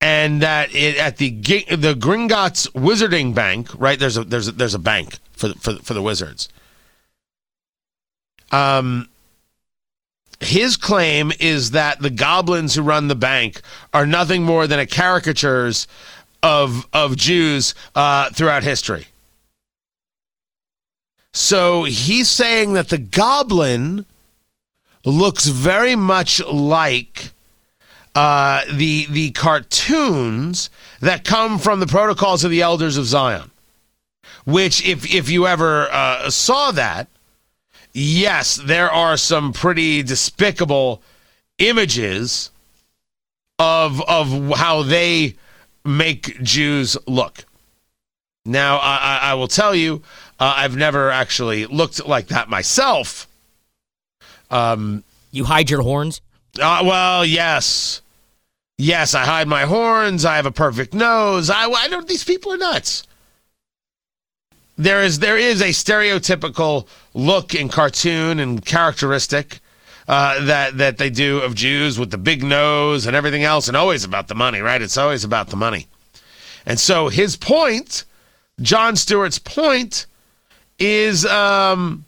and 0.00 0.42
that 0.42 0.74
it, 0.74 0.98
at 0.98 1.16
the 1.16 1.30
the 1.30 1.94
Gringotts 1.94 2.70
Wizarding 2.72 3.34
Bank, 3.34 3.68
right? 3.78 3.98
There's 3.98 4.18
a 4.18 4.24
there's 4.24 4.48
a, 4.48 4.52
there's 4.52 4.74
a 4.74 4.78
bank 4.78 5.18
for 5.32 5.48
the, 5.48 5.54
for 5.54 5.76
for 5.76 5.94
the 5.94 6.02
wizards. 6.02 6.48
Um, 8.52 9.08
his 10.40 10.76
claim 10.76 11.32
is 11.40 11.70
that 11.70 12.00
the 12.00 12.10
goblins 12.10 12.74
who 12.74 12.82
run 12.82 13.08
the 13.08 13.14
bank 13.14 13.62
are 13.94 14.04
nothing 14.04 14.42
more 14.42 14.66
than 14.66 14.78
a 14.78 14.86
caricatures 14.86 15.86
of 16.42 16.86
of 16.92 17.16
Jews 17.16 17.74
uh, 17.94 18.28
throughout 18.30 18.62
history. 18.62 19.06
So 21.32 21.84
he's 21.84 22.28
saying 22.28 22.74
that 22.74 22.90
the 22.90 22.98
goblin 22.98 24.04
looks 25.04 25.46
very 25.46 25.96
much 25.96 26.42
like 26.44 27.30
uh, 28.14 28.62
the 28.72 29.06
the 29.10 29.30
cartoons 29.32 30.70
that 31.00 31.24
come 31.24 31.58
from 31.58 31.80
the 31.80 31.86
protocols 31.86 32.44
of 32.44 32.50
the 32.50 32.62
elders 32.62 32.96
of 32.96 33.06
Zion. 33.06 33.50
Which, 34.44 34.86
if 34.86 35.12
if 35.12 35.28
you 35.28 35.46
ever 35.46 35.88
uh, 35.90 36.30
saw 36.30 36.70
that, 36.72 37.08
yes, 37.92 38.56
there 38.56 38.90
are 38.90 39.16
some 39.16 39.52
pretty 39.52 40.02
despicable 40.02 41.02
images 41.58 42.50
of 43.58 44.00
of 44.02 44.56
how 44.56 44.82
they 44.82 45.34
make 45.84 46.42
Jews 46.42 46.96
look. 47.06 47.44
Now, 48.46 48.76
I, 48.76 49.20
I 49.22 49.34
will 49.34 49.48
tell 49.48 49.74
you, 49.74 50.02
uh, 50.38 50.54
I've 50.58 50.76
never 50.76 51.10
actually 51.10 51.64
looked 51.64 52.06
like 52.06 52.26
that 52.26 52.50
myself. 52.50 53.26
Um, 54.54 55.02
you 55.32 55.44
hide 55.44 55.68
your 55.68 55.82
horns. 55.82 56.20
Uh, 56.60 56.82
well, 56.84 57.24
yes, 57.24 58.00
yes, 58.78 59.12
I 59.14 59.24
hide 59.24 59.48
my 59.48 59.62
horns. 59.62 60.24
I 60.24 60.36
have 60.36 60.46
a 60.46 60.52
perfect 60.52 60.94
nose. 60.94 61.50
I, 61.50 61.68
I 61.68 61.88
don't. 61.88 62.06
These 62.06 62.22
people 62.22 62.52
are 62.52 62.56
nuts. 62.56 63.02
There 64.76 65.02
is 65.02 65.18
there 65.18 65.36
is 65.36 65.60
a 65.60 65.70
stereotypical 65.70 66.86
look 67.14 67.54
in 67.54 67.68
cartoon 67.68 68.38
and 68.38 68.64
characteristic 68.64 69.58
uh, 70.06 70.44
that 70.44 70.78
that 70.78 70.98
they 70.98 71.10
do 71.10 71.40
of 71.40 71.56
Jews 71.56 71.98
with 71.98 72.12
the 72.12 72.18
big 72.18 72.44
nose 72.44 73.06
and 73.06 73.16
everything 73.16 73.42
else, 73.42 73.66
and 73.66 73.76
always 73.76 74.04
about 74.04 74.28
the 74.28 74.34
money, 74.36 74.60
right? 74.60 74.80
It's 74.80 74.96
always 74.96 75.24
about 75.24 75.48
the 75.48 75.56
money. 75.56 75.88
And 76.64 76.78
so 76.78 77.08
his 77.08 77.36
point, 77.36 78.04
Jon 78.60 78.94
Stewart's 78.94 79.40
point, 79.40 80.06
is 80.78 81.26
um, 81.26 82.04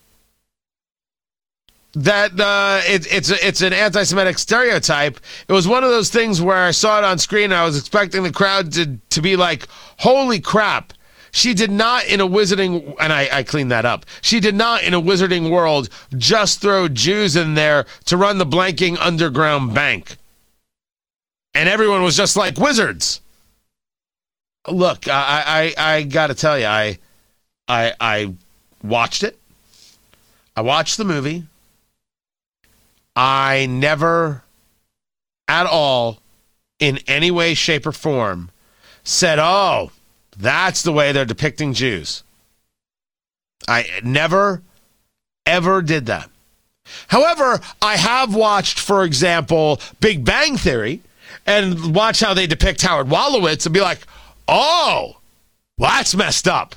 that 1.97 2.39
uh, 2.39 2.83
it, 2.87 3.11
it's 3.11 3.31
it's 3.31 3.63
an 3.63 3.73
anti-Semitic 3.73 4.39
stereotype. 4.39 5.19
It 5.49 5.53
was 5.53 5.67
one 5.67 5.83
of 5.83 5.91
those 5.91 6.11
things 6.11 6.43
where 6.43 6.57
I 6.57 6.71
saw 6.71 6.99
it 6.99 7.05
on 7.05 7.19
screen. 7.19 7.53
I 7.53 7.65
was 7.65 7.79
expecting 7.79 8.23
the 8.23 8.33
crowd 8.33 8.73
to 8.73 8.99
to 9.11 9.23
be 9.23 9.35
like, 9.35 9.67
"Holy 9.99 10.39
crap!" 10.39 10.93
She 11.33 11.55
did 11.55 11.71
not 11.71 12.07
in 12.07 12.21
a 12.21 12.27
wizarding, 12.27 12.95
and 13.01 13.13
I, 13.13 13.29
I 13.33 13.43
cleaned 13.43 13.71
that 13.71 13.85
up. 13.85 14.07
She 14.21 14.41
did 14.41 14.55
not 14.55 14.83
in 14.83 14.95
a 14.95 15.01
wizarding 15.01 15.51
world 15.51 15.89
just 16.17 16.61
throw 16.61 16.89
Jews 16.89 17.35
in 17.35 17.55
there 17.55 17.87
to 18.07 18.17
run 18.17 18.39
the 18.39 18.47
blanking 18.47 18.97
underground 19.01 19.75
bank. 19.75 20.17
And 21.55 21.69
everyone 21.69 22.03
was 22.03 22.17
just 22.17 22.37
like 22.37 22.59
wizards. 22.59 23.23
Look, 24.69 25.09
I 25.09 25.75
I, 25.77 25.95
I 25.95 26.03
got 26.03 26.27
to 26.27 26.35
tell 26.35 26.59
you, 26.59 26.67
I 26.67 26.99
I 27.67 27.95
I 27.99 28.35
watched 28.83 29.23
it. 29.23 29.39
I 30.55 30.61
watched 30.61 30.99
the 30.99 31.05
movie. 31.05 31.45
I 33.17 33.67
never 33.67 34.45
at 35.49 35.67
all 35.67 36.21
in 36.79 36.99
any 37.07 37.31
way 37.31 37.55
shape 37.55 37.87
or 37.87 37.93
form 37.93 38.51
said, 39.03 39.39
"Oh, 39.41 39.91
that's 40.37 40.83
the 40.83 40.93
way 40.93 41.13
they're 41.13 41.25
depicting 41.25 41.73
Jews. 41.73 42.23
I 43.67 43.87
never, 44.03 44.63
ever 45.47 45.83
did 45.83 46.07
that. 46.07 46.31
However, 47.09 47.61
I 47.83 47.97
have 47.97 48.35
watched, 48.35 48.79
for 48.79 49.05
example, 49.05 49.81
Big 50.01 50.25
Bang 50.25 50.57
Theory 50.57 51.01
and 51.47 51.95
watch 51.95 52.21
how 52.21 52.35
they 52.35 52.47
depict 52.47 52.83
Howard 52.83 53.09
Wolowitz 53.09 53.67
and 53.67 53.75
be 53.75 53.81
like, 53.81 54.01
oh, 54.47 55.17
well, 55.79 55.91
that's 55.91 56.15
messed 56.15 56.47
up. 56.47 56.77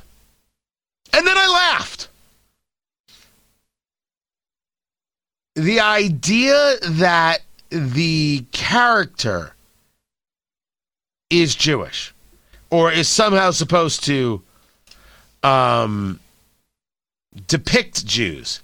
And 1.13 1.27
then 1.27 1.37
I 1.37 1.47
laughed. 1.47 2.08
The 5.59 5.81
idea 5.81 6.75
that 6.87 7.39
the 7.69 8.45
character 8.53 9.55
is 11.29 11.53
Jewish 11.53 12.13
or 12.69 12.93
is 12.93 13.09
somehow 13.09 13.51
supposed 13.51 14.05
to 14.05 14.41
um, 15.43 16.21
depict 17.47 18.05
Jews. 18.05 18.61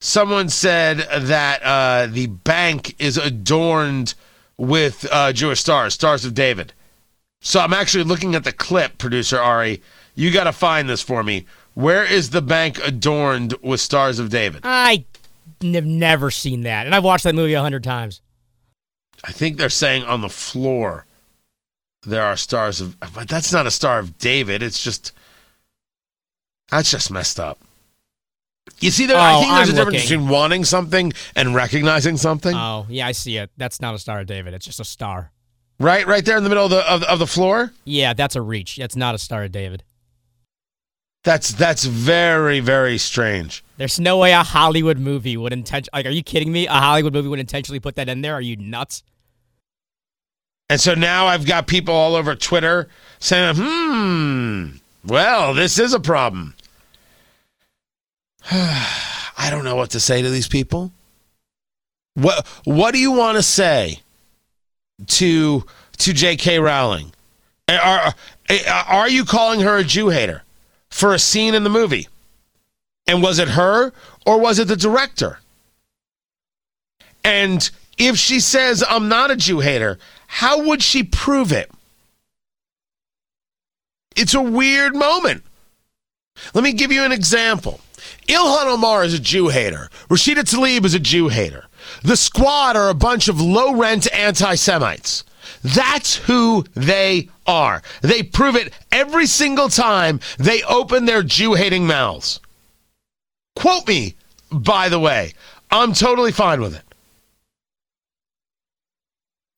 Someone 0.00 0.50
said 0.50 0.98
that 1.28 1.62
uh, 1.62 2.08
the 2.08 2.26
bank 2.26 2.94
is 2.98 3.16
adorned 3.16 4.12
with 4.58 5.08
uh, 5.10 5.32
Jewish 5.32 5.60
stars, 5.60 5.94
stars 5.94 6.26
of 6.26 6.34
David. 6.34 6.74
So 7.40 7.58
I'm 7.58 7.72
actually 7.72 8.04
looking 8.04 8.34
at 8.34 8.44
the 8.44 8.52
clip, 8.52 8.98
producer 8.98 9.38
Ari. 9.38 9.80
You 10.14 10.30
got 10.30 10.44
to 10.44 10.52
find 10.52 10.90
this 10.90 11.00
for 11.00 11.22
me. 11.22 11.46
Where 11.72 12.04
is 12.04 12.30
the 12.30 12.42
bank 12.42 12.78
adorned 12.84 13.54
with 13.62 13.80
stars 13.80 14.18
of 14.18 14.28
David? 14.28 14.60
I 14.64 15.06
have 15.72 15.86
never 15.86 16.30
seen 16.30 16.62
that, 16.62 16.86
and 16.86 16.94
I've 16.94 17.04
watched 17.04 17.24
that 17.24 17.34
movie 17.34 17.54
a 17.54 17.62
hundred 17.62 17.84
times. 17.84 18.20
I 19.24 19.32
think 19.32 19.56
they're 19.56 19.70
saying 19.70 20.04
on 20.04 20.20
the 20.20 20.28
floor 20.28 21.06
there 22.06 22.24
are 22.24 22.36
stars 22.36 22.80
of 22.80 22.98
but 23.14 23.28
that's 23.28 23.52
not 23.52 23.66
a 23.66 23.70
star 23.70 23.98
of 23.98 24.18
David. 24.18 24.62
It's 24.62 24.82
just 24.82 25.12
that's 26.70 26.90
just 26.90 27.10
messed 27.10 27.40
up. 27.40 27.58
You 28.80 28.90
see, 28.90 29.06
there, 29.06 29.16
oh, 29.16 29.20
I 29.20 29.40
think 29.40 29.52
there's 29.52 29.68
I'm 29.68 29.74
a 29.74 29.78
difference 29.78 30.04
looking. 30.04 30.18
between 30.18 30.28
wanting 30.28 30.64
something 30.64 31.12
and 31.36 31.54
recognizing 31.54 32.16
something. 32.16 32.54
Oh, 32.54 32.86
yeah, 32.88 33.06
I 33.06 33.12
see 33.12 33.36
it. 33.36 33.50
That's 33.56 33.80
not 33.80 33.94
a 33.94 33.98
star 33.98 34.20
of 34.20 34.26
David. 34.26 34.54
It's 34.54 34.64
just 34.64 34.80
a 34.80 34.84
star. 34.84 35.30
Right, 35.78 36.06
right 36.06 36.24
there 36.24 36.36
in 36.36 36.44
the 36.44 36.48
middle 36.48 36.64
of 36.64 36.70
the 36.70 36.90
of, 36.90 37.02
of 37.02 37.18
the 37.18 37.26
floor. 37.26 37.72
Yeah, 37.84 38.14
that's 38.14 38.36
a 38.36 38.42
reach. 38.42 38.76
That's 38.76 38.96
not 38.96 39.14
a 39.14 39.18
star 39.18 39.44
of 39.44 39.52
David. 39.52 39.82
That's 41.24 41.52
that's 41.52 41.84
very 41.84 42.60
very 42.60 42.98
strange. 42.98 43.64
There's 43.78 43.98
no 43.98 44.18
way 44.18 44.32
a 44.32 44.42
Hollywood 44.42 44.98
movie 44.98 45.36
would 45.36 45.52
intention. 45.52 45.88
Like, 45.92 46.06
are 46.06 46.10
you 46.10 46.22
kidding 46.22 46.52
me? 46.52 46.66
A 46.66 46.72
Hollywood 46.72 47.14
movie 47.14 47.28
would 47.28 47.40
intentionally 47.40 47.80
put 47.80 47.96
that 47.96 48.08
in 48.08 48.20
there? 48.20 48.34
Are 48.34 48.42
you 48.42 48.56
nuts? 48.56 49.02
And 50.68 50.80
so 50.80 50.94
now 50.94 51.26
I've 51.26 51.46
got 51.46 51.66
people 51.66 51.94
all 51.94 52.14
over 52.14 52.34
Twitter 52.34 52.88
saying, 53.18 53.56
hmm, 53.58 54.68
well, 55.04 55.54
this 55.54 55.78
is 55.78 55.92
a 55.92 56.00
problem. 56.00 56.54
I 58.50 59.48
don't 59.50 59.64
know 59.64 59.76
what 59.76 59.90
to 59.90 60.00
say 60.00 60.22
to 60.22 60.30
these 60.30 60.48
people. 60.48 60.92
What 62.14 62.46
what 62.64 62.92
do 62.92 63.00
you 63.00 63.12
want 63.12 63.36
to 63.38 63.42
say 63.42 64.00
to 65.06 65.64
to 65.98 66.12
J.K. 66.12 66.60
Rowling? 66.60 67.12
Are 67.68 68.14
are 68.86 69.08
you 69.08 69.24
calling 69.24 69.60
her 69.60 69.78
a 69.78 69.84
Jew 69.84 70.10
hater 70.10 70.43
for 70.94 71.12
a 71.12 71.18
scene 71.18 71.54
in 71.54 71.64
the 71.64 71.70
movie? 71.70 72.06
And 73.08 73.20
was 73.20 73.40
it 73.40 73.48
her 73.48 73.92
or 74.24 74.38
was 74.38 74.60
it 74.60 74.68
the 74.68 74.76
director? 74.76 75.40
And 77.24 77.68
if 77.98 78.16
she 78.16 78.38
says 78.38 78.84
I'm 78.88 79.08
not 79.08 79.32
a 79.32 79.36
Jew 79.36 79.58
hater, 79.58 79.98
how 80.28 80.62
would 80.62 80.84
she 80.84 81.02
prove 81.02 81.50
it? 81.50 81.68
It's 84.14 84.34
a 84.34 84.40
weird 84.40 84.94
moment. 84.94 85.42
Let 86.54 86.62
me 86.62 86.72
give 86.72 86.92
you 86.92 87.02
an 87.02 87.10
example. 87.10 87.80
Ilhan 88.28 88.66
Omar 88.66 89.02
is 89.02 89.14
a 89.14 89.18
Jew 89.18 89.48
hater. 89.48 89.90
Rashida 90.08 90.44
Tlaib 90.44 90.84
is 90.84 90.94
a 90.94 91.00
Jew 91.00 91.28
hater. 91.28 91.66
The 92.02 92.16
squad 92.16 92.76
are 92.76 92.88
a 92.88 92.94
bunch 92.94 93.26
of 93.26 93.40
low 93.40 93.74
rent 93.74 94.06
anti 94.14 94.54
Semites. 94.54 95.24
That's 95.62 96.16
who 96.16 96.64
they 96.74 97.28
are. 97.46 97.82
They 98.02 98.22
prove 98.22 98.56
it 98.56 98.72
every 98.92 99.26
single 99.26 99.68
time 99.68 100.20
they 100.38 100.62
open 100.62 101.04
their 101.04 101.22
Jew 101.22 101.54
hating 101.54 101.86
mouths. 101.86 102.40
Quote 103.56 103.86
me, 103.86 104.16
by 104.50 104.88
the 104.88 104.98
way. 104.98 105.32
I'm 105.70 105.92
totally 105.92 106.32
fine 106.32 106.60
with 106.60 106.76
it. 106.76 106.82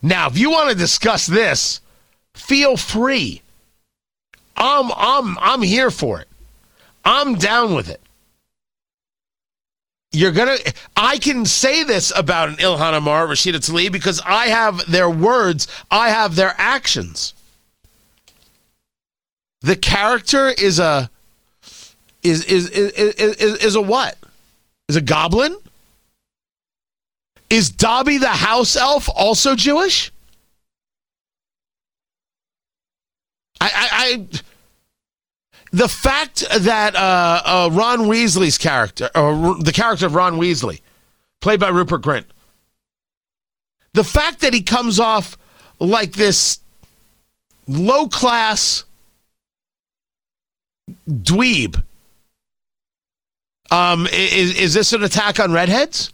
Now, 0.03 0.29
if 0.29 0.39
you 0.39 0.51
want 0.51 0.71
to 0.71 0.77
discuss 0.77 1.27
this, 1.27 1.81
feel 2.35 2.77
free. 2.77 3.43
I'm 4.57 4.91
I'm 4.97 5.37
I'm 5.41 5.63
here 5.63 5.91
for 5.91 6.21
it. 6.21 6.29
I'm 7.05 7.35
down 7.35 7.75
with 7.75 7.89
it. 7.89 8.01
You're 10.17 10.33
gonna. 10.33 10.57
I 10.97 11.19
can 11.19 11.45
say 11.45 11.85
this 11.85 12.11
about 12.17 12.49
an 12.49 12.57
Ilhan 12.57 12.95
Omar, 12.95 13.27
Rashida 13.27 13.57
Tlaib, 13.57 13.93
because 13.93 14.19
I 14.25 14.47
have 14.47 14.91
their 14.91 15.11
words, 15.11 15.69
I 15.91 16.09
have 16.09 16.37
their 16.37 16.55
actions. 16.57 17.35
The 19.61 19.77
character 19.77 20.49
is 20.49 20.79
a 20.79 21.11
is 22.23 22.45
is 22.45 22.71
is 22.71 22.93
is, 22.93 23.57
is 23.57 23.75
a 23.75 23.83
what? 23.83 24.17
Is 24.89 24.97
a 24.97 25.03
goblin? 25.03 25.55
Is 27.51 27.69
Dobby 27.69 28.17
the 28.17 28.29
house 28.29 28.75
elf 28.75 29.11
also 29.15 29.55
Jewish? 29.55 30.11
I, 33.61 33.67
I, 33.67 33.89
I 33.93 34.41
the 35.77 35.89
fact 35.89 36.43
that 36.61 36.97
uh, 36.97 37.43
uh, 37.45 37.71
Ron 37.71 38.07
Weasley's 38.09 38.57
character, 38.57 39.11
or 39.15 39.57
the 39.57 39.73
character 39.73 40.07
of 40.07 40.15
Ron 40.15 40.39
Weasley, 40.39 40.81
played 41.43 41.61
by 41.61 41.69
Rupert 41.69 42.01
Grint, 42.01 42.25
the 43.93 44.03
fact 44.03 44.41
that 44.41 44.55
he 44.55 44.63
comes 44.63 44.99
off 44.99 45.37
like 45.79 46.13
this 46.13 46.61
low 47.69 48.09
class 48.09 48.85
dweeb, 51.11 51.83
um, 53.71 54.07
is, 54.11 54.59
is 54.59 54.73
this 54.73 54.95
an 54.95 55.03
attack 55.03 55.39
on 55.39 55.53
redheads? 55.53 56.11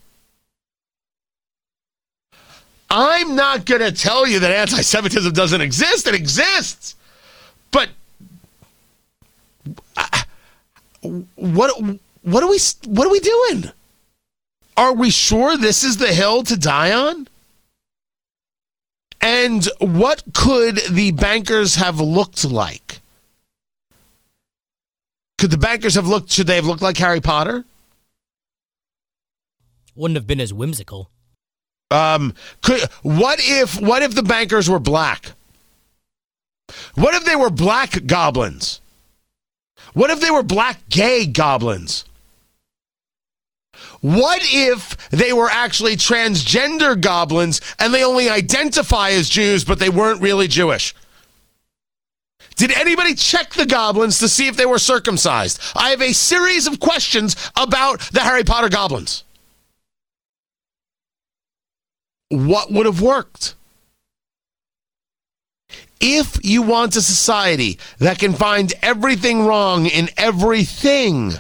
I'm 2.90 3.36
not 3.36 3.64
going 3.64 3.80
to 3.80 3.92
tell 3.92 4.26
you 4.26 4.40
that 4.40 4.50
anti 4.50 4.82
Semitism 4.82 5.32
doesn't 5.32 5.60
exist. 5.60 6.08
It 6.08 6.16
exists. 6.16 6.96
But 7.70 7.90
what 11.02 11.80
what 12.22 12.42
are 12.42 12.48
we 12.48 12.58
what 12.86 13.06
are 13.06 13.10
we 13.10 13.20
doing? 13.20 13.64
Are 14.76 14.94
we 14.94 15.10
sure 15.10 15.56
this 15.56 15.84
is 15.84 15.96
the 15.96 16.08
hill 16.08 16.42
to 16.44 16.56
die 16.56 16.92
on? 16.92 17.28
And 19.20 19.68
what 19.78 20.24
could 20.34 20.80
the 20.90 21.12
bankers 21.12 21.76
have 21.76 22.00
looked 22.00 22.44
like? 22.44 23.00
Could 25.38 25.50
the 25.50 25.58
bankers 25.58 25.94
have 25.94 26.06
looked 26.06 26.30
should 26.30 26.46
they 26.46 26.56
have 26.56 26.66
looked 26.66 26.82
like 26.82 26.96
Harry 26.98 27.20
Potter? 27.20 27.64
Wouldn't 29.94 30.16
have 30.16 30.26
been 30.26 30.40
as 30.40 30.52
whimsical. 30.52 31.10
Um 31.90 32.34
could 32.62 32.82
what 33.02 33.38
if 33.42 33.80
what 33.80 34.02
if 34.02 34.14
the 34.14 34.22
bankers 34.22 34.70
were 34.70 34.78
black? 34.78 35.32
What 36.94 37.14
if 37.14 37.24
they 37.24 37.36
were 37.36 37.50
black 37.50 38.06
goblins? 38.06 38.80
What 39.92 40.10
if 40.10 40.20
they 40.20 40.30
were 40.30 40.42
black 40.42 40.88
gay 40.88 41.26
goblins? 41.26 42.04
What 44.00 44.40
if 44.44 45.10
they 45.10 45.32
were 45.32 45.48
actually 45.50 45.96
transgender 45.96 47.00
goblins 47.00 47.60
and 47.78 47.94
they 47.94 48.04
only 48.04 48.28
identify 48.28 49.10
as 49.10 49.28
Jews, 49.28 49.64
but 49.64 49.78
they 49.78 49.88
weren't 49.88 50.20
really 50.20 50.48
Jewish? 50.48 50.94
Did 52.56 52.72
anybody 52.72 53.14
check 53.14 53.54
the 53.54 53.66
goblins 53.66 54.18
to 54.18 54.28
see 54.28 54.46
if 54.46 54.56
they 54.56 54.66
were 54.66 54.78
circumcised? 54.78 55.60
I 55.74 55.90
have 55.90 56.02
a 56.02 56.12
series 56.12 56.66
of 56.66 56.80
questions 56.80 57.36
about 57.56 58.00
the 58.12 58.20
Harry 58.20 58.44
Potter 58.44 58.68
goblins. 58.68 59.24
What 62.28 62.72
would 62.72 62.86
have 62.86 63.00
worked? 63.00 63.54
If 66.04 66.44
you 66.44 66.62
want 66.62 66.96
a 66.96 67.00
society 67.00 67.78
that 67.98 68.18
can 68.18 68.32
find 68.32 68.72
everything 68.82 69.46
wrong 69.46 69.86
in 69.86 70.08
everything, 70.16 71.34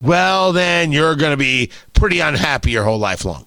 well, 0.00 0.52
then 0.52 0.92
you're 0.92 1.16
going 1.16 1.32
to 1.32 1.36
be 1.36 1.72
pretty 1.92 2.20
unhappy 2.20 2.70
your 2.70 2.84
whole 2.84 3.00
life 3.00 3.24
long. 3.24 3.46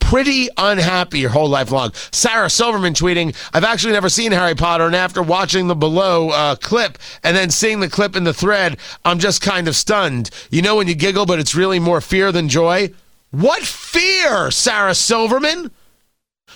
Pretty 0.00 0.48
unhappy 0.56 1.20
your 1.20 1.30
whole 1.30 1.48
life 1.48 1.70
long. 1.70 1.92
Sarah 2.10 2.50
Silverman 2.50 2.94
tweeting, 2.94 3.36
I've 3.54 3.62
actually 3.62 3.92
never 3.92 4.08
seen 4.08 4.32
Harry 4.32 4.56
Potter, 4.56 4.86
and 4.86 4.96
after 4.96 5.22
watching 5.22 5.68
the 5.68 5.76
below 5.76 6.30
uh, 6.30 6.56
clip 6.56 6.98
and 7.22 7.36
then 7.36 7.50
seeing 7.50 7.78
the 7.78 7.88
clip 7.88 8.16
in 8.16 8.24
the 8.24 8.34
thread, 8.34 8.78
I'm 9.04 9.20
just 9.20 9.42
kind 9.42 9.68
of 9.68 9.76
stunned. 9.76 10.30
You 10.50 10.62
know 10.62 10.74
when 10.74 10.88
you 10.88 10.96
giggle, 10.96 11.24
but 11.24 11.38
it's 11.38 11.54
really 11.54 11.78
more 11.78 12.00
fear 12.00 12.32
than 12.32 12.48
joy? 12.48 12.92
What 13.30 13.62
fear, 13.62 14.50
Sarah 14.50 14.94
Silverman? 14.94 15.70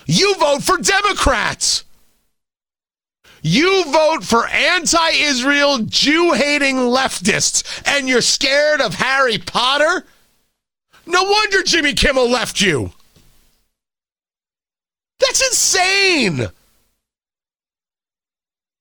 You 0.06 0.34
vote 0.36 0.62
for 0.62 0.78
Democrats. 0.78 1.84
You 3.42 3.84
vote 3.90 4.22
for 4.22 4.46
anti 4.46 5.10
Israel, 5.10 5.78
Jew 5.80 6.32
hating 6.32 6.76
leftists, 6.76 7.82
and 7.84 8.08
you're 8.08 8.20
scared 8.20 8.80
of 8.80 8.94
Harry 8.94 9.38
Potter? 9.38 10.06
No 11.06 11.24
wonder 11.24 11.62
Jimmy 11.64 11.94
Kimmel 11.94 12.30
left 12.30 12.60
you. 12.60 12.92
That's 15.18 15.42
insane. 15.42 16.48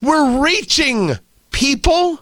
We're 0.02 0.42
reaching 0.42 1.14
people. 1.52 2.22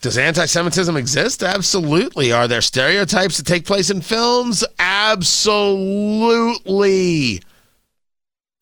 Does 0.00 0.18
anti 0.18 0.46
Semitism 0.46 0.96
exist? 0.96 1.42
Absolutely. 1.42 2.32
Are 2.32 2.46
there 2.48 2.60
stereotypes 2.60 3.36
that 3.38 3.46
take 3.46 3.64
place 3.64 3.90
in 3.90 4.00
films? 4.00 4.64
Absolutely. 4.78 5.82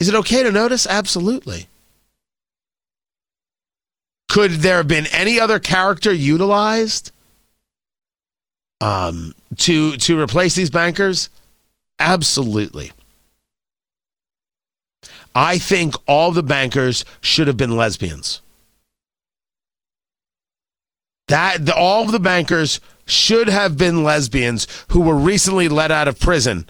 Is 0.01 0.09
it 0.09 0.15
okay 0.15 0.43
to 0.43 0.51
notice? 0.53 0.87
Absolutely. 0.87 1.67
Could 4.29 4.53
there 4.53 4.79
have 4.79 4.89
been 4.89 5.07
any 5.13 5.39
other 5.39 5.59
character 5.59 6.13
utilized 6.13 7.13
um, 8.81 9.35
to 9.59 9.97
to 9.97 10.21
replace 10.21 10.55
these 10.55 10.71
bankers? 10.71 11.29
Absolutely. 11.99 12.93
I 15.35 15.59
think 15.59 15.95
all 16.07 16.33
the 16.33 16.43
bankers 16.43 17.05
should 17.21 17.47
have 17.49 17.57
been 17.57 17.77
lesbians. 17.77 18.41
That 21.29 21.67
the, 21.67 21.75
all 21.75 22.05
of 22.05 22.13
the 22.13 22.21
bankers 22.21 22.81
should 23.07 23.49
have 23.49 23.77
been 23.77 24.05
lesbians 24.05 24.67
who 24.89 25.01
were 25.01 25.17
recently 25.17 25.69
let 25.69 25.91
out 25.91 26.09
of 26.09 26.19
prison. 26.19 26.69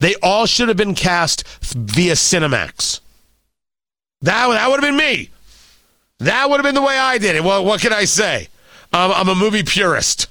They 0.00 0.14
all 0.22 0.46
should 0.46 0.68
have 0.68 0.76
been 0.76 0.94
cast 0.94 1.46
via 1.62 2.14
Cinemax. 2.14 3.00
That, 4.22 4.48
that 4.48 4.68
would 4.68 4.82
have 4.82 4.88
been 4.88 4.96
me. 4.96 5.30
That 6.18 6.48
would 6.48 6.56
have 6.56 6.64
been 6.64 6.74
the 6.74 6.82
way 6.82 6.96
I 6.96 7.18
did 7.18 7.36
it. 7.36 7.44
Well, 7.44 7.64
what 7.64 7.80
can 7.80 7.92
I 7.92 8.04
say? 8.04 8.48
Um, 8.92 9.12
I'm 9.12 9.28
a 9.28 9.34
movie 9.34 9.62
purist. 9.62 10.28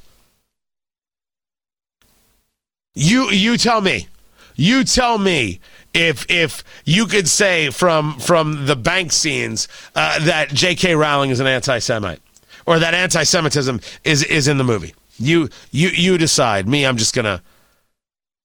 You 2.94 3.30
you 3.30 3.58
tell 3.58 3.82
me. 3.82 4.08
You 4.56 4.84
tell 4.84 5.18
me 5.18 5.60
if 5.94 6.30
if 6.30 6.64
you 6.86 7.06
could 7.06 7.28
say 7.28 7.70
from 7.70 8.20
from 8.20 8.66
the 8.66 8.76
bank 8.76 9.12
scenes 9.12 9.68
uh, 9.96 10.24
that 10.26 10.50
J.K. 10.50 10.96
Rowling 10.96 11.30
is 11.30 11.40
an 11.40 11.48
anti-Semite 11.48 12.22
or 12.66 12.80
that 12.80 12.94
anti-Semitism 12.94 13.80
is 14.04 14.24
is 14.24 14.48
in 14.48 14.58
the 14.58 14.64
movie. 14.64 14.94
You 15.18 15.50
you 15.72 15.90
you 15.90 16.18
decide. 16.18 16.68
Me, 16.68 16.86
I'm 16.86 16.98
just 16.98 17.14
gonna 17.14 17.42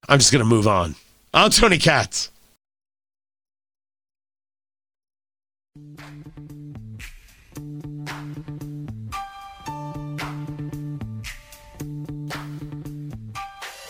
I'm 0.08 0.18
just 0.18 0.32
gonna 0.32 0.44
move 0.44 0.68
on. 0.68 0.94
I'm 1.32 1.50
Tony 1.50 1.78
Katz. 1.78 2.30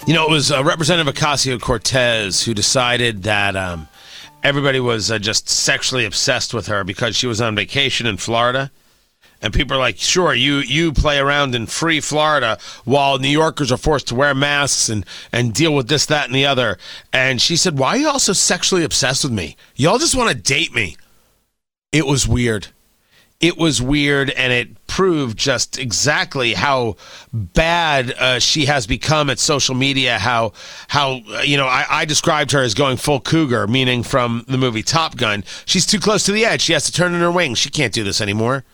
You 0.06 0.14
know, 0.14 0.24
it 0.24 0.30
was 0.30 0.52
uh, 0.52 0.62
Representative 0.62 1.12
Ocasio 1.12 1.60
Cortez 1.60 2.44
who 2.44 2.54
decided 2.54 3.24
that 3.24 3.56
um, 3.56 3.88
everybody 4.44 4.78
was 4.78 5.10
uh, 5.10 5.18
just 5.18 5.48
sexually 5.48 6.04
obsessed 6.04 6.54
with 6.54 6.68
her 6.68 6.84
because 6.84 7.16
she 7.16 7.26
was 7.26 7.40
on 7.40 7.56
vacation 7.56 8.06
in 8.06 8.16
Florida 8.16 8.70
and 9.42 9.52
people 9.52 9.76
are 9.76 9.80
like, 9.80 9.98
sure, 9.98 10.34
you 10.34 10.56
you 10.58 10.92
play 10.92 11.18
around 11.18 11.54
in 11.54 11.66
free 11.66 12.00
Florida 12.00 12.58
while 12.84 13.18
New 13.18 13.28
Yorkers 13.28 13.70
are 13.70 13.76
forced 13.76 14.08
to 14.08 14.14
wear 14.14 14.34
masks 14.34 14.88
and 14.88 15.04
and 15.32 15.52
deal 15.52 15.74
with 15.74 15.88
this, 15.88 16.06
that, 16.06 16.26
and 16.26 16.34
the 16.34 16.46
other. 16.46 16.78
And 17.12 17.40
she 17.40 17.56
said, 17.56 17.78
why 17.78 17.90
are 17.90 17.96
you 17.98 18.08
all 18.08 18.18
so 18.18 18.32
sexually 18.32 18.84
obsessed 18.84 19.24
with 19.24 19.32
me? 19.32 19.56
Y'all 19.74 19.98
just 19.98 20.16
want 20.16 20.30
to 20.30 20.36
date 20.36 20.74
me. 20.74 20.96
It 21.92 22.06
was 22.06 22.26
weird. 22.26 22.68
It 23.38 23.58
was 23.58 23.82
weird, 23.82 24.30
and 24.30 24.50
it 24.50 24.86
proved 24.86 25.36
just 25.36 25.78
exactly 25.78 26.54
how 26.54 26.96
bad 27.34 28.12
uh, 28.12 28.38
she 28.38 28.64
has 28.64 28.86
become 28.86 29.28
at 29.28 29.38
social 29.38 29.74
media. 29.74 30.18
How 30.18 30.54
how 30.88 31.20
uh, 31.30 31.42
you 31.44 31.58
know 31.58 31.66
I, 31.66 31.84
I 31.90 32.04
described 32.06 32.52
her 32.52 32.62
as 32.62 32.72
going 32.72 32.96
full 32.96 33.20
cougar, 33.20 33.66
meaning 33.66 34.02
from 34.02 34.46
the 34.48 34.56
movie 34.56 34.82
Top 34.82 35.18
Gun. 35.18 35.44
She's 35.66 35.84
too 35.84 36.00
close 36.00 36.24
to 36.24 36.32
the 36.32 36.46
edge. 36.46 36.62
She 36.62 36.72
has 36.72 36.86
to 36.86 36.92
turn 36.92 37.14
in 37.14 37.20
her 37.20 37.30
wings. 37.30 37.58
She 37.58 37.68
can't 37.68 37.92
do 37.92 38.04
this 38.04 38.22
anymore. 38.22 38.64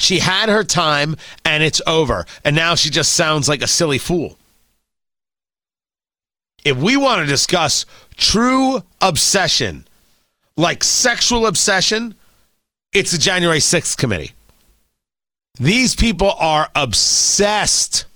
She 0.00 0.18
had 0.20 0.48
her 0.48 0.64
time 0.64 1.16
and 1.44 1.62
it's 1.62 1.82
over. 1.86 2.24
And 2.42 2.56
now 2.56 2.74
she 2.74 2.88
just 2.88 3.12
sounds 3.12 3.50
like 3.50 3.60
a 3.60 3.66
silly 3.66 3.98
fool. 3.98 4.38
If 6.64 6.78
we 6.78 6.96
want 6.96 7.20
to 7.20 7.26
discuss 7.26 7.84
true 8.16 8.82
obsession, 9.02 9.86
like 10.56 10.82
sexual 10.82 11.46
obsession, 11.46 12.14
it's 12.94 13.12
the 13.12 13.18
January 13.18 13.58
6th 13.58 13.98
committee. 13.98 14.32
These 15.58 15.94
people 15.94 16.32
are 16.38 16.70
obsessed 16.74 18.06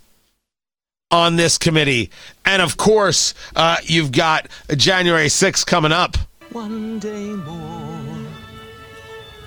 on 1.11 1.37
this 1.37 1.59
committee. 1.59 2.11
And 2.47 2.63
of 2.63 2.79
course, 2.79 3.35
uh, 3.55 3.77
you've 3.83 4.11
got 4.11 4.49
January 4.75 5.27
6th 5.27 5.67
coming 5.67 5.93
up. 5.93 6.17
One 6.51 6.99
day 6.99 7.27
more, 7.27 7.84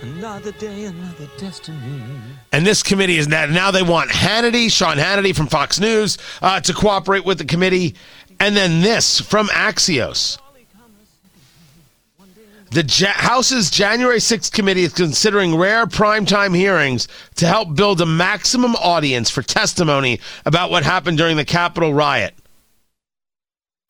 another 0.02 0.52
day, 0.54 0.86
another 0.86 1.28
destiny. 1.38 2.02
And 2.52 2.66
this 2.66 2.84
committee 2.84 3.18
is 3.18 3.28
now, 3.28 3.46
now 3.46 3.72
they 3.72 3.84
want 3.84 4.10
Hannity, 4.12 4.72
Sean 4.72 4.98
Hannity 4.98 5.36
from 5.36 5.48
Fox 5.48 5.80
News, 5.80 6.18
uh, 6.42 6.60
to 6.62 6.74
cooperate 6.74 7.26
with 7.26 7.38
the 7.38 7.46
committee. 7.46 7.96
And 8.40 8.56
then 8.56 8.82
this 8.82 9.20
from 9.20 9.48
Axios. 9.48 10.38
The 12.70 12.84
ja- 12.84 13.14
House's 13.14 13.70
January 13.72 14.20
6th 14.20 14.52
committee 14.52 14.84
is 14.84 14.94
considering 14.94 15.56
rare 15.56 15.86
primetime 15.86 16.54
hearings 16.56 17.08
to 17.36 17.48
help 17.48 17.76
build 17.76 18.02
a 18.02 18.06
maximum 18.06 18.76
audience 18.76 19.30
for 19.30 19.42
testimony 19.42 20.20
about 20.46 20.70
what 20.70 20.84
happened 20.84 21.18
during 21.18 21.38
the 21.38 21.46
Capitol 21.46 21.94
riot. 21.94 22.36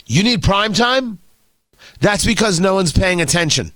You 0.06 0.24
need 0.24 0.42
primetime? 0.44 1.18
That's 2.00 2.24
because 2.26 2.60
no 2.60 2.76
one's 2.76 2.92
paying 2.92 3.20
attention. 3.20 3.72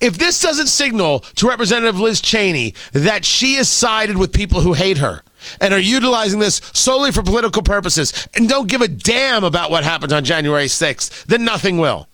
If 0.00 0.18
this 0.18 0.40
doesn't 0.40 0.68
signal 0.68 1.20
to 1.36 1.48
Representative 1.48 1.98
Liz 1.98 2.20
Cheney 2.20 2.74
that 2.92 3.24
she 3.24 3.54
is 3.54 3.68
sided 3.68 4.16
with 4.16 4.32
people 4.32 4.60
who 4.60 4.72
hate 4.72 4.98
her 4.98 5.22
and 5.60 5.72
are 5.72 5.78
utilizing 5.78 6.40
this 6.40 6.60
solely 6.72 7.12
for 7.12 7.22
political 7.22 7.62
purposes 7.62 8.28
and 8.34 8.48
don't 8.48 8.68
give 8.68 8.80
a 8.80 8.88
damn 8.88 9.44
about 9.44 9.70
what 9.70 9.84
happened 9.84 10.12
on 10.12 10.24
January 10.24 10.66
6th, 10.66 11.24
then 11.24 11.44
nothing 11.44 11.78
will. 11.78 12.08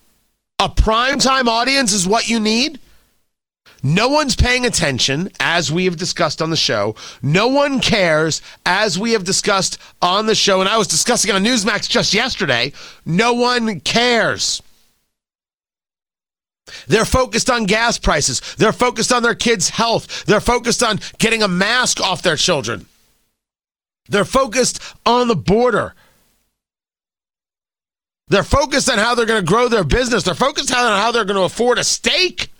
A 0.58 0.68
primetime 0.68 1.46
audience 1.46 1.92
is 1.92 2.06
what 2.06 2.28
you 2.28 2.40
need? 2.40 2.78
No 3.86 4.08
one's 4.08 4.34
paying 4.34 4.64
attention, 4.64 5.28
as 5.40 5.70
we 5.70 5.84
have 5.84 5.98
discussed 5.98 6.40
on 6.40 6.48
the 6.48 6.56
show. 6.56 6.94
No 7.20 7.48
one 7.48 7.80
cares, 7.80 8.40
as 8.64 8.98
we 8.98 9.12
have 9.12 9.24
discussed 9.24 9.76
on 10.00 10.24
the 10.24 10.34
show. 10.34 10.60
And 10.60 10.70
I 10.70 10.78
was 10.78 10.86
discussing 10.86 11.30
on 11.32 11.44
Newsmax 11.44 11.86
just 11.86 12.14
yesterday. 12.14 12.72
No 13.04 13.34
one 13.34 13.80
cares. 13.80 14.62
They're 16.86 17.04
focused 17.04 17.50
on 17.50 17.64
gas 17.64 17.98
prices. 17.98 18.40
They're 18.56 18.72
focused 18.72 19.12
on 19.12 19.22
their 19.22 19.34
kids' 19.34 19.68
health. 19.68 20.24
They're 20.24 20.40
focused 20.40 20.82
on 20.82 21.00
getting 21.18 21.42
a 21.42 21.48
mask 21.48 22.00
off 22.00 22.22
their 22.22 22.36
children. 22.36 22.86
They're 24.08 24.24
focused 24.24 24.80
on 25.04 25.28
the 25.28 25.36
border. 25.36 25.94
They're 28.28 28.42
focused 28.42 28.90
on 28.90 28.98
how 28.98 29.14
they're 29.14 29.26
going 29.26 29.44
to 29.44 29.48
grow 29.48 29.68
their 29.68 29.84
business. 29.84 30.22
They're 30.22 30.34
focused 30.34 30.72
on 30.72 30.98
how 30.98 31.12
they're 31.12 31.24
going 31.24 31.36
to 31.36 31.42
afford 31.42 31.78
a 31.78 31.84
steak. 31.84 32.50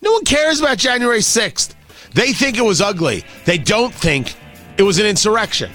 No 0.00 0.12
one 0.12 0.24
cares 0.24 0.60
about 0.60 0.78
January 0.78 1.20
6th. 1.20 1.74
They 2.14 2.32
think 2.32 2.56
it 2.56 2.62
was 2.62 2.80
ugly. 2.80 3.24
They 3.44 3.58
don't 3.58 3.92
think 3.92 4.34
it 4.76 4.82
was 4.82 4.98
an 4.98 5.06
insurrection. 5.06 5.70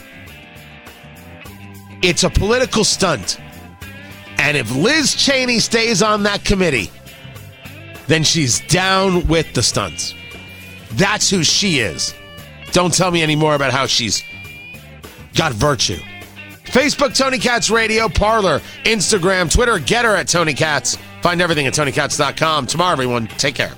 It's 2.02 2.24
a 2.24 2.30
political 2.30 2.84
stunt. 2.84 3.40
And 4.44 4.58
if 4.58 4.76
Liz 4.76 5.16
Cheney 5.16 5.60
stays 5.60 6.04
on 6.04 6.24
that 6.24 6.44
committee, 6.44 6.92
then 8.08 8.24
she's 8.24 8.60
down 8.68 9.26
with 9.28 9.54
the 9.54 9.64
stunts. 9.64 10.14
That's 10.92 11.30
who 11.30 11.46
she 11.46 11.80
is. 11.80 12.14
Don't 12.74 12.94
tell 12.94 13.10
me 13.10 13.22
any 13.22 13.38
more 13.38 13.56
about 13.56 13.72
how 13.72 13.86
she's 13.86 14.22
got 15.34 15.54
virtue. 15.54 15.98
Facebook, 16.66 17.18
Tony 17.18 17.38
Katz 17.38 17.70
Radio, 17.70 18.10
Parler, 18.10 18.60
Instagram, 18.84 19.50
Twitter, 19.50 19.80
get 19.80 20.04
her 20.04 20.14
at 20.14 20.28
Tony 20.28 20.54
Katz. 20.54 20.98
Find 21.22 21.42
everything 21.42 21.66
at 21.66 21.74
TonyKatz.com. 21.74 22.68
Tomorrow, 22.68 22.92
everyone, 22.92 23.28
take 23.28 23.56
care. 23.56 23.72